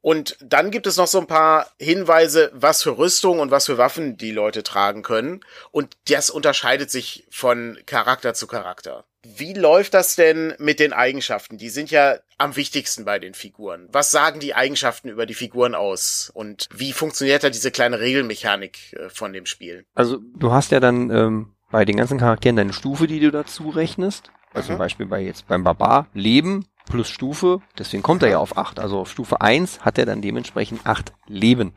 Und 0.01 0.37
dann 0.41 0.69
gibt 0.69 0.85
es 0.85 0.97
noch 0.97 1.07
so 1.07 1.19
ein 1.19 1.27
paar 1.27 1.71
Hinweise, 1.79 2.51
was 2.53 2.83
für 2.83 2.97
Rüstung 2.97 3.39
und 3.39 3.49
was 3.49 3.65
für 3.65 3.77
Waffen 3.77 4.17
die 4.17 4.31
Leute 4.31 4.63
tragen 4.63 5.01
können. 5.01 5.41
Und 5.71 5.97
das 6.07 6.29
unterscheidet 6.29 6.91
sich 6.91 7.25
von 7.31 7.79
Charakter 7.85 8.33
zu 8.33 8.45
Charakter. 8.45 9.05
Wie 9.23 9.53
läuft 9.53 9.93
das 9.93 10.15
denn 10.15 10.55
mit 10.57 10.79
den 10.79 10.93
Eigenschaften? 10.93 11.57
Die 11.57 11.69
sind 11.69 11.91
ja 11.91 12.17
am 12.39 12.55
wichtigsten 12.55 13.05
bei 13.05 13.19
den 13.19 13.35
Figuren. 13.35 13.87
Was 13.91 14.09
sagen 14.09 14.39
die 14.39 14.55
Eigenschaften 14.55 15.09
über 15.09 15.27
die 15.27 15.35
Figuren 15.35 15.75
aus? 15.75 16.31
Und 16.33 16.67
wie 16.73 16.91
funktioniert 16.91 17.43
da 17.43 17.51
diese 17.51 17.69
kleine 17.69 17.99
Regelmechanik 17.99 18.93
äh, 18.93 19.09
von 19.09 19.31
dem 19.31 19.45
Spiel? 19.45 19.85
Also 19.93 20.17
du 20.35 20.51
hast 20.51 20.71
ja 20.71 20.79
dann 20.79 21.11
ähm, 21.11 21.53
bei 21.71 21.85
den 21.85 21.97
ganzen 21.97 22.19
Charakteren 22.19 22.55
deine 22.55 22.73
Stufe, 22.73 23.07
die 23.07 23.19
du 23.19 23.31
dazu 23.31 23.69
rechnest. 23.69 24.31
Also 24.53 24.67
zum 24.67 24.77
Beispiel 24.77 25.05
bei 25.05 25.21
jetzt 25.21 25.47
beim 25.47 25.63
Barbar 25.63 26.07
Leben 26.13 26.65
plus 26.89 27.07
Stufe, 27.07 27.61
deswegen 27.77 28.03
kommt 28.03 28.21
er 28.21 28.29
ja 28.29 28.39
auf 28.39 28.57
acht. 28.57 28.79
Also 28.79 28.99
auf 28.99 29.09
Stufe 29.09 29.39
eins 29.39 29.85
hat 29.85 29.97
er 29.97 30.05
dann 30.05 30.21
dementsprechend 30.21 30.85
acht 30.85 31.13
Leben. 31.27 31.73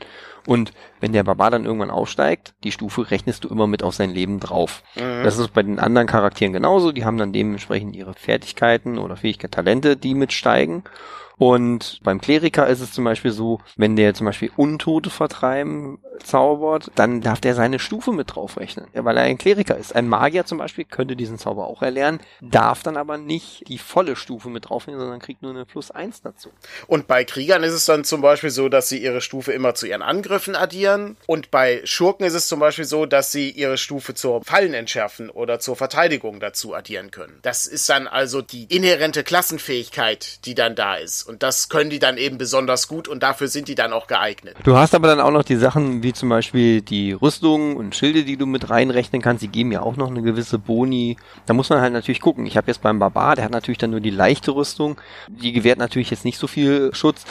Und 0.47 0.73
wenn 1.01 1.13
der 1.13 1.25
Barbar 1.25 1.51
dann 1.51 1.65
irgendwann 1.65 1.91
aufsteigt, 1.91 2.55
die 2.65 2.73
Stufe 2.73 3.11
rechnest 3.11 3.45
du 3.45 3.49
immer 3.49 3.67
mit 3.67 3.83
auf 3.83 3.95
sein 3.95 4.11
Leben 4.11 4.41
drauf. 4.41 4.83
Mhm. 4.95 5.23
Das 5.25 5.39
ist 5.39 5.53
bei 5.53 5.63
den 5.63 5.79
anderen 5.79 6.07
Charakteren 6.07 6.53
genauso. 6.53 6.93
Die 6.93 7.05
haben 7.05 7.19
dann 7.19 7.33
dementsprechend 7.33 7.97
ihre 7.97 8.15
Fertigkeiten 8.15 8.99
oder 8.99 9.17
Fähigkeiten, 9.17 9.53
Talente, 9.53 9.97
die 9.97 10.15
mitsteigen. 10.15 10.85
Und 11.37 12.01
beim 12.05 12.21
Kleriker 12.21 12.67
ist 12.69 12.81
es 12.81 12.93
zum 12.93 13.05
Beispiel 13.05 13.33
so, 13.33 13.61
wenn 13.77 13.97
der 13.97 14.15
zum 14.15 14.27
Beispiel 14.27 14.53
Untote 14.57 15.11
vertreiben 15.11 15.99
zaubert, 16.23 16.93
dann 16.95 17.21
darf 17.21 17.41
der 17.41 17.55
seine 17.55 17.81
Stufe 17.81 18.13
mit 18.13 18.35
draufrechnen, 18.35 18.87
ja, 18.95 19.05
weil 19.05 19.17
er 19.17 19.25
ein 19.25 19.39
Kleriker 19.39 19.77
ist. 19.77 19.95
Ein 19.95 20.09
Magier 20.09 20.45
zum 20.45 20.59
Beispiel 20.59 20.85
könnte 20.85 21.17
diesen 21.17 21.39
Zauber 21.39 21.67
auch 21.67 21.83
erlernen, 21.83 22.21
darf 22.41 22.83
dann 22.83 22.97
aber 22.97 23.19
nicht 23.19 23.69
die 23.69 23.79
volle 23.79 24.15
Stufe 24.15 24.49
mit 24.49 24.69
draufnehmen, 24.69 25.01
sondern 25.01 25.19
kriegt 25.19 25.43
nur 25.43 25.51
eine 25.51 25.67
Plus 25.67 25.91
eins 25.91 26.23
dazu. 26.23 26.51
Und 26.87 27.09
bei 27.09 27.25
Kriegern 27.25 27.65
ist 27.65 27.73
es 27.73 27.85
dann 27.85 28.05
zum 28.05 28.21
Beispiel 28.21 28.51
so, 28.51 28.69
dass 28.69 28.89
sie 28.89 29.03
ihre 29.03 29.21
Stufe 29.21 29.53
immer 29.53 29.75
zu 29.75 29.87
ihren 29.87 30.03
Angriffen 30.03 30.34
addieren. 30.57 31.17
Und 31.27 31.51
bei 31.51 31.81
Schurken 31.85 32.27
ist 32.27 32.35
es 32.35 32.49
zum 32.49 32.61
Beispiel 32.61 32.85
so, 32.85 33.07
dass 33.07 33.33
sie 33.33 33.51
ihre 33.51 33.79
Stufe 33.79 34.15
zur 34.15 34.43
Fallen 34.45 34.75
entschärfen 34.75 35.31
oder 35.31 35.61
zur 35.61 35.77
Verteidigung 35.77 36.41
dazu 36.41 36.75
addieren 36.75 37.11
können. 37.11 37.39
Das 37.43 37.67
ist 37.67 37.89
dann 37.89 38.07
also 38.07 38.43
die 38.43 38.65
inhärente 38.65 39.25
Klassenfähigkeit, 39.25 40.45
die 40.47 40.55
dann 40.55 40.75
da 40.75 40.97
ist. 40.97 41.23
Und 41.23 41.43
das 41.43 41.69
können 41.69 41.91
die 41.91 41.99
dann 41.99 42.19
eben 42.19 42.39
besonders 42.39 42.89
gut 42.89 43.09
und 43.09 43.23
dafür 43.23 43.49
sind 43.49 43.69
die 43.69 43.75
dann 43.75 43.93
auch 43.93 44.07
geeignet. 44.07 44.57
Du 44.65 44.77
hast 44.77 44.95
aber 44.95 45.09
dann 45.09 45.21
auch 45.21 45.31
noch 45.31 45.45
die 45.45 45.57
Sachen 45.57 46.03
wie 46.03 46.13
zum 46.13 46.29
Beispiel 46.29 46.83
die 46.83 47.13
Rüstungen 47.13 47.77
und 47.77 47.95
Schilde, 47.95 48.25
die 48.25 48.37
du 48.37 48.47
mit 48.47 48.71
reinrechnen 48.71 49.23
kannst. 49.23 49.43
Die 49.43 49.49
geben 49.49 49.73
ja 49.73 49.83
auch 49.83 49.97
noch 49.97 50.11
eine 50.11 50.23
gewisse 50.23 50.59
Boni. 50.59 51.17
Da 51.47 51.55
muss 51.55 51.71
man 51.71 51.81
halt 51.81 51.93
natürlich 51.93 52.21
gucken. 52.21 52.47
Ich 52.47 52.57
habe 52.57 52.67
jetzt 52.69 52.83
beim 52.83 52.99
Barbar, 52.99 53.37
der 53.37 53.45
hat 53.45 53.53
natürlich 53.53 53.79
dann 53.79 53.91
nur 53.91 54.01
die 54.01 54.11
leichte 54.11 54.55
Rüstung. 54.55 55.01
Die 55.29 55.53
gewährt 55.53 55.79
natürlich 55.79 56.11
jetzt 56.11 56.25
nicht 56.25 56.39
so 56.39 56.47
viel 56.47 56.95
Schutz. 56.95 57.25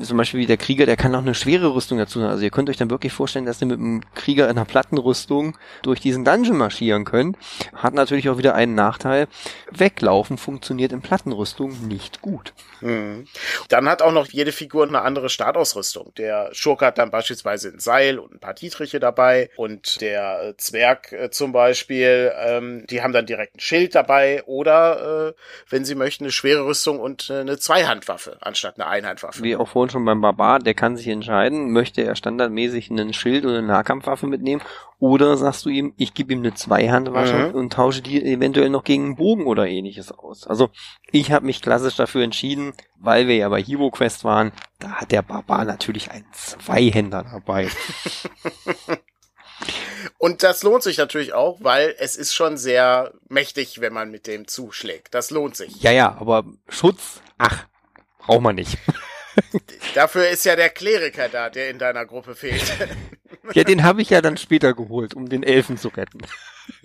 Zum 0.00 0.16
Beispiel 0.16 0.40
wie 0.40 0.46
der 0.46 0.56
Krieger, 0.56 0.86
der 0.86 0.96
kann 0.96 1.14
auch 1.14 1.20
eine 1.20 1.34
schwere 1.34 1.74
Rüstung 1.74 1.98
dazu 1.98 2.20
haben. 2.20 2.30
Also 2.30 2.44
ihr 2.46 2.50
könnt 2.50 2.70
euch 2.70 2.76
dann 2.76 2.90
wirklich 2.90 3.12
vorstellen, 3.12 3.44
dass 3.44 3.60
ihr 3.60 3.66
mit 3.66 3.78
einem 3.78 4.02
Krieger 4.14 4.44
in 4.44 4.56
einer 4.56 4.64
Plattenrüstung 4.64 5.58
durch 5.82 6.00
diesen 6.00 6.24
Dungeon 6.24 6.56
marschieren 6.56 7.04
könnt. 7.04 7.36
Hat 7.74 7.92
natürlich 7.92 8.28
auch 8.28 8.38
wieder 8.38 8.54
einen 8.54 8.74
Nachteil. 8.74 9.26
Weglaufen 9.70 10.38
funktioniert 10.38 10.92
in 10.92 11.02
Plattenrüstung 11.02 11.86
nicht 11.86 12.22
gut. 12.22 12.54
Mhm. 12.80 13.26
Dann 13.68 13.88
hat 13.88 14.00
auch 14.00 14.12
noch 14.12 14.28
jede 14.28 14.52
Figur 14.52 14.86
eine 14.86 15.02
andere 15.02 15.28
Startausrüstung. 15.28 16.12
Der 16.16 16.50
Schurke 16.52 16.86
hat 16.86 16.98
dann 16.98 17.10
beispielsweise 17.10 17.70
ein 17.70 17.80
Seil 17.80 18.18
und 18.18 18.34
ein 18.34 18.38
paar 18.38 18.54
Dietriche 18.54 19.00
dabei 19.00 19.50
und 19.56 20.00
der 20.00 20.42
äh, 20.42 20.56
Zwerg 20.56 21.12
äh, 21.12 21.30
zum 21.30 21.52
Beispiel, 21.52 22.32
ähm, 22.38 22.86
die 22.88 23.02
haben 23.02 23.12
dann 23.12 23.26
direkt 23.26 23.56
ein 23.56 23.60
Schild 23.60 23.94
dabei 23.94 24.44
oder, 24.44 25.28
äh, 25.28 25.32
wenn 25.68 25.84
sie 25.84 25.94
möchten, 25.94 26.24
eine 26.24 26.32
schwere 26.32 26.64
Rüstung 26.64 27.00
und 27.00 27.28
äh, 27.28 27.40
eine 27.40 27.58
Zweihandwaffe 27.58 28.36
anstatt 28.40 28.76
eine 28.76 28.86
Einhandwaffe. 28.86 29.42
Wie 29.42 29.56
auch 29.56 29.68
vorhin 29.68 29.90
schon 29.90 30.04
beim 30.04 30.20
Barbar, 30.20 30.60
der 30.60 30.74
kann 30.74 30.96
sich 30.96 31.08
entscheiden, 31.08 31.72
möchte 31.72 32.02
er 32.02 32.14
standardmäßig 32.36 32.90
einen 32.90 33.12
Schild 33.12 33.44
oder 33.44 33.58
eine 33.58 33.66
Nahkampfwaffe 33.66 34.26
mitnehmen 34.26 34.62
oder 34.98 35.36
sagst 35.36 35.64
du 35.64 35.70
ihm, 35.70 35.94
ich 35.96 36.14
gebe 36.14 36.32
ihm 36.32 36.40
eine 36.40 36.54
Zweihandwaffe 36.54 37.48
mhm. 37.48 37.54
und 37.54 37.72
tausche 37.72 38.02
die 38.02 38.22
eventuell 38.22 38.70
noch 38.70 38.84
gegen 38.84 39.04
einen 39.04 39.16
Bogen 39.16 39.46
oder 39.46 39.66
ähnliches 39.66 40.12
aus. 40.12 40.46
Also 40.46 40.70
ich 41.10 41.32
habe 41.32 41.46
mich 41.46 41.62
klassisch 41.62 41.96
dafür 41.96 42.22
entschieden, 42.22 42.74
weil 42.98 43.26
wir 43.26 43.36
ja 43.36 43.48
bei 43.48 43.62
Hero 43.62 43.90
Quest 43.90 44.24
waren, 44.24 44.52
da 44.78 44.92
hat 44.92 45.12
der 45.12 45.22
Barbar 45.22 45.64
natürlich 45.64 46.10
einen 46.10 46.26
Zweihänder 46.32 47.24
dabei. 47.24 47.68
Und 50.18 50.42
das 50.42 50.62
lohnt 50.62 50.82
sich 50.82 50.98
natürlich 50.98 51.32
auch, 51.34 51.58
weil 51.60 51.94
es 51.98 52.16
ist 52.16 52.34
schon 52.34 52.56
sehr 52.56 53.12
mächtig, 53.28 53.80
wenn 53.80 53.92
man 53.92 54.10
mit 54.10 54.26
dem 54.26 54.46
zuschlägt. 54.46 55.14
Das 55.14 55.30
lohnt 55.30 55.56
sich. 55.56 55.82
Ja, 55.82 55.90
ja, 55.90 56.16
aber 56.18 56.44
Schutz, 56.68 57.20
ach, 57.38 57.66
braucht 58.18 58.42
man 58.42 58.54
nicht. 58.54 58.78
Dafür 59.94 60.28
ist 60.28 60.44
ja 60.44 60.56
der 60.56 60.70
Kleriker 60.70 61.28
da, 61.28 61.50
der 61.50 61.70
in 61.70 61.78
deiner 61.78 62.06
Gruppe 62.06 62.34
fehlt. 62.34 62.62
ja, 63.54 63.64
den 63.64 63.82
habe 63.82 64.02
ich 64.02 64.10
ja 64.10 64.20
dann 64.20 64.36
später 64.36 64.74
geholt, 64.74 65.14
um 65.14 65.28
den 65.28 65.42
Elfen 65.42 65.78
zu 65.78 65.88
retten. 65.88 66.20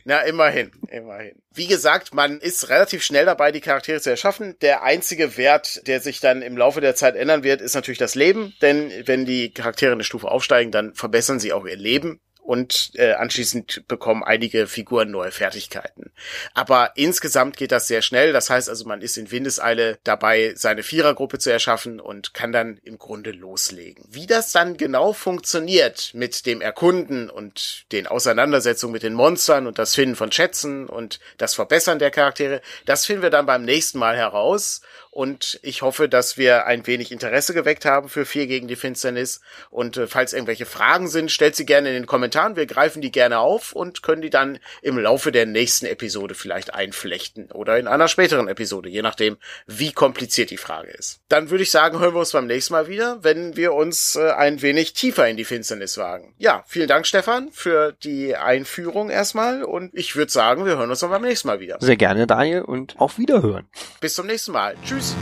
Na, 0.03 0.21
immerhin, 0.21 0.71
immerhin. 0.89 1.35
Wie 1.53 1.67
gesagt, 1.67 2.13
man 2.13 2.39
ist 2.39 2.69
relativ 2.69 3.03
schnell 3.03 3.25
dabei, 3.25 3.51
die 3.51 3.61
Charaktere 3.61 4.01
zu 4.01 4.09
erschaffen. 4.09 4.55
Der 4.61 4.83
einzige 4.83 5.37
Wert, 5.37 5.87
der 5.87 5.99
sich 5.99 6.19
dann 6.19 6.41
im 6.41 6.57
Laufe 6.57 6.81
der 6.81 6.95
Zeit 6.95 7.15
ändern 7.15 7.43
wird, 7.43 7.61
ist 7.61 7.75
natürlich 7.75 7.99
das 7.99 8.15
Leben. 8.15 8.53
Denn 8.61 8.91
wenn 9.05 9.25
die 9.25 9.53
Charaktere 9.53 9.91
eine 9.91 10.03
Stufe 10.03 10.29
aufsteigen, 10.29 10.71
dann 10.71 10.93
verbessern 10.93 11.39
sie 11.39 11.53
auch 11.53 11.65
ihr 11.65 11.77
Leben 11.77 12.19
und 12.43 12.91
äh, 12.95 13.13
anschließend 13.13 13.87
bekommen 13.87 14.23
einige 14.23 14.67
Figuren 14.67 15.11
neue 15.11 15.31
Fertigkeiten. 15.31 16.11
Aber 16.53 16.91
insgesamt 16.95 17.55
geht 17.55 17.71
das 17.71 17.87
sehr 17.87 18.01
schnell. 18.01 18.33
Das 18.33 18.49
heißt 18.49 18.69
also, 18.69 18.85
man 18.85 19.01
ist 19.01 19.17
in 19.17 19.31
Windeseile 19.31 19.99
dabei, 20.03 20.53
seine 20.55 20.83
Vierergruppe 20.83 21.39
zu 21.39 21.51
erschaffen 21.51 21.99
und 21.99 22.33
kann 22.33 22.51
dann 22.51 22.79
im 22.83 22.97
Grunde 22.97 23.31
loslegen. 23.31 24.03
Wie 24.09 24.27
das 24.27 24.51
dann 24.51 24.77
genau 24.77 25.13
funktioniert 25.13 26.11
mit 26.13 26.45
dem 26.45 26.61
Erkunden 26.61 27.29
und 27.29 27.85
den 27.91 28.07
Auseinandersetzungen 28.07 28.93
mit 28.93 29.03
den 29.03 29.13
Monstern 29.13 29.67
und 29.67 29.79
das 29.79 29.95
Finden 29.95 30.15
von 30.15 30.31
Schätzen 30.31 30.87
und 30.87 31.19
das 31.37 31.53
Verbessern 31.53 31.99
der 31.99 32.11
Charaktere, 32.11 32.61
das 32.85 33.05
finden 33.05 33.21
wir 33.21 33.29
dann 33.29 33.45
beim 33.45 33.63
nächsten 33.63 33.99
Mal 33.99 34.17
heraus 34.17 34.81
und 35.11 35.59
ich 35.61 35.81
hoffe, 35.81 36.07
dass 36.07 36.37
wir 36.37 36.65
ein 36.65 36.87
wenig 36.87 37.11
Interesse 37.11 37.53
geweckt 37.53 37.83
haben 37.83 38.07
für 38.07 38.25
Vier 38.25 38.47
gegen 38.47 38.69
die 38.69 38.77
Finsternis. 38.77 39.41
Und 39.69 39.97
äh, 39.97 40.07
falls 40.07 40.31
irgendwelche 40.31 40.65
Fragen 40.65 41.09
sind, 41.09 41.31
stellt 41.31 41.57
sie 41.57 41.65
gerne 41.65 41.89
in 41.89 41.95
den 41.95 42.05
Kommentaren. 42.05 42.55
Wir 42.55 42.65
greifen 42.65 43.01
die 43.01 43.11
gerne 43.11 43.39
auf 43.39 43.73
und 43.73 44.03
können 44.03 44.21
die 44.21 44.29
dann 44.29 44.59
im 44.81 44.97
Laufe 44.97 45.33
der 45.33 45.45
nächsten 45.45 45.85
Episode 45.85 46.33
vielleicht 46.33 46.73
einflechten 46.73 47.51
oder 47.51 47.77
in 47.77 47.87
einer 47.87 48.07
späteren 48.07 48.47
Episode, 48.47 48.87
je 48.87 49.01
nachdem, 49.01 49.35
wie 49.67 49.91
kompliziert 49.91 50.49
die 50.49 50.57
Frage 50.57 50.91
ist. 50.91 51.19
Dann 51.27 51.49
würde 51.49 51.63
ich 51.63 51.71
sagen, 51.71 51.99
hören 51.99 52.13
wir 52.13 52.19
uns 52.19 52.31
beim 52.31 52.47
nächsten 52.47 52.73
Mal 52.73 52.87
wieder, 52.87 53.21
wenn 53.21 53.57
wir 53.57 53.73
uns 53.73 54.15
äh, 54.15 54.31
ein 54.31 54.61
wenig 54.61 54.93
tiefer 54.93 55.27
in 55.27 55.35
die 55.35 55.45
Finsternis 55.45 55.97
wagen. 55.97 56.33
Ja, 56.37 56.63
vielen 56.67 56.87
Dank, 56.87 57.05
Stefan, 57.05 57.49
für 57.51 57.91
die 58.03 58.37
Einführung 58.37 59.09
erstmal. 59.09 59.65
Und 59.65 59.93
ich 59.93 60.15
würde 60.15 60.31
sagen, 60.31 60.65
wir 60.65 60.77
hören 60.77 60.89
uns 60.89 61.01
dann 61.01 61.09
beim 61.09 61.21
nächsten 61.21 61.49
Mal 61.49 61.59
wieder. 61.59 61.77
Sehr 61.81 61.97
gerne, 61.97 62.27
Daniel, 62.27 62.61
und 62.61 62.97
auf 62.97 63.17
Wiederhören. 63.17 63.67
Bis 63.99 64.13
zum 64.13 64.27
nächsten 64.27 64.53
Mal. 64.53 64.75
Tschüss. 64.85 65.00
Tschüss. 65.01 65.15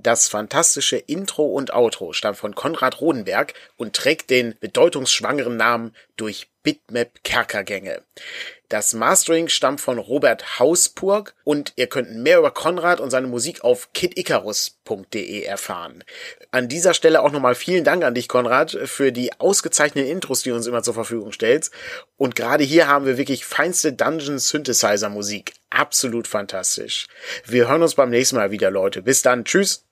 Das 0.00 0.28
fantastische 0.28 0.96
Intro 0.96 1.44
und 1.44 1.74
Outro 1.74 2.14
stammt 2.14 2.38
von 2.38 2.54
Konrad 2.54 3.02
Rodenberg 3.02 3.52
und 3.76 3.94
trägt 3.94 4.30
den 4.30 4.54
bedeutungsschwangeren 4.58 5.58
Namen 5.58 5.94
durch 6.16 6.48
Bitmap 6.62 7.22
Kerkergänge. 7.24 8.02
Das 8.68 8.92
Mastering 8.92 9.48
stammt 9.48 9.80
von 9.80 9.98
Robert 9.98 10.58
Hauspurg 10.58 11.34
und 11.44 11.72
ihr 11.76 11.86
könnt 11.86 12.14
mehr 12.14 12.38
über 12.38 12.50
Konrad 12.50 13.00
und 13.00 13.10
seine 13.10 13.26
Musik 13.26 13.64
auf 13.64 13.94
kidicarus.de 13.94 15.42
erfahren. 15.42 16.04
An 16.50 16.68
dieser 16.68 16.92
Stelle 16.92 17.22
auch 17.22 17.32
nochmal 17.32 17.54
vielen 17.54 17.84
Dank 17.84 18.04
an 18.04 18.14
dich, 18.14 18.28
Konrad, 18.28 18.72
für 18.84 19.10
die 19.10 19.32
ausgezeichneten 19.40 20.10
Intros, 20.10 20.42
die 20.42 20.50
du 20.50 20.56
uns 20.56 20.66
immer 20.66 20.82
zur 20.82 20.92
Verfügung 20.92 21.32
stellst. 21.32 21.72
Und 22.18 22.36
gerade 22.36 22.62
hier 22.62 22.88
haben 22.88 23.06
wir 23.06 23.16
wirklich 23.16 23.46
feinste 23.46 23.94
Dungeon 23.94 24.38
Synthesizer 24.38 25.08
Musik. 25.08 25.54
Absolut 25.70 26.28
fantastisch. 26.28 27.06
Wir 27.46 27.68
hören 27.68 27.82
uns 27.82 27.94
beim 27.94 28.10
nächsten 28.10 28.36
Mal 28.36 28.50
wieder, 28.50 28.70
Leute. 28.70 29.00
Bis 29.00 29.22
dann. 29.22 29.44
Tschüss. 29.44 29.87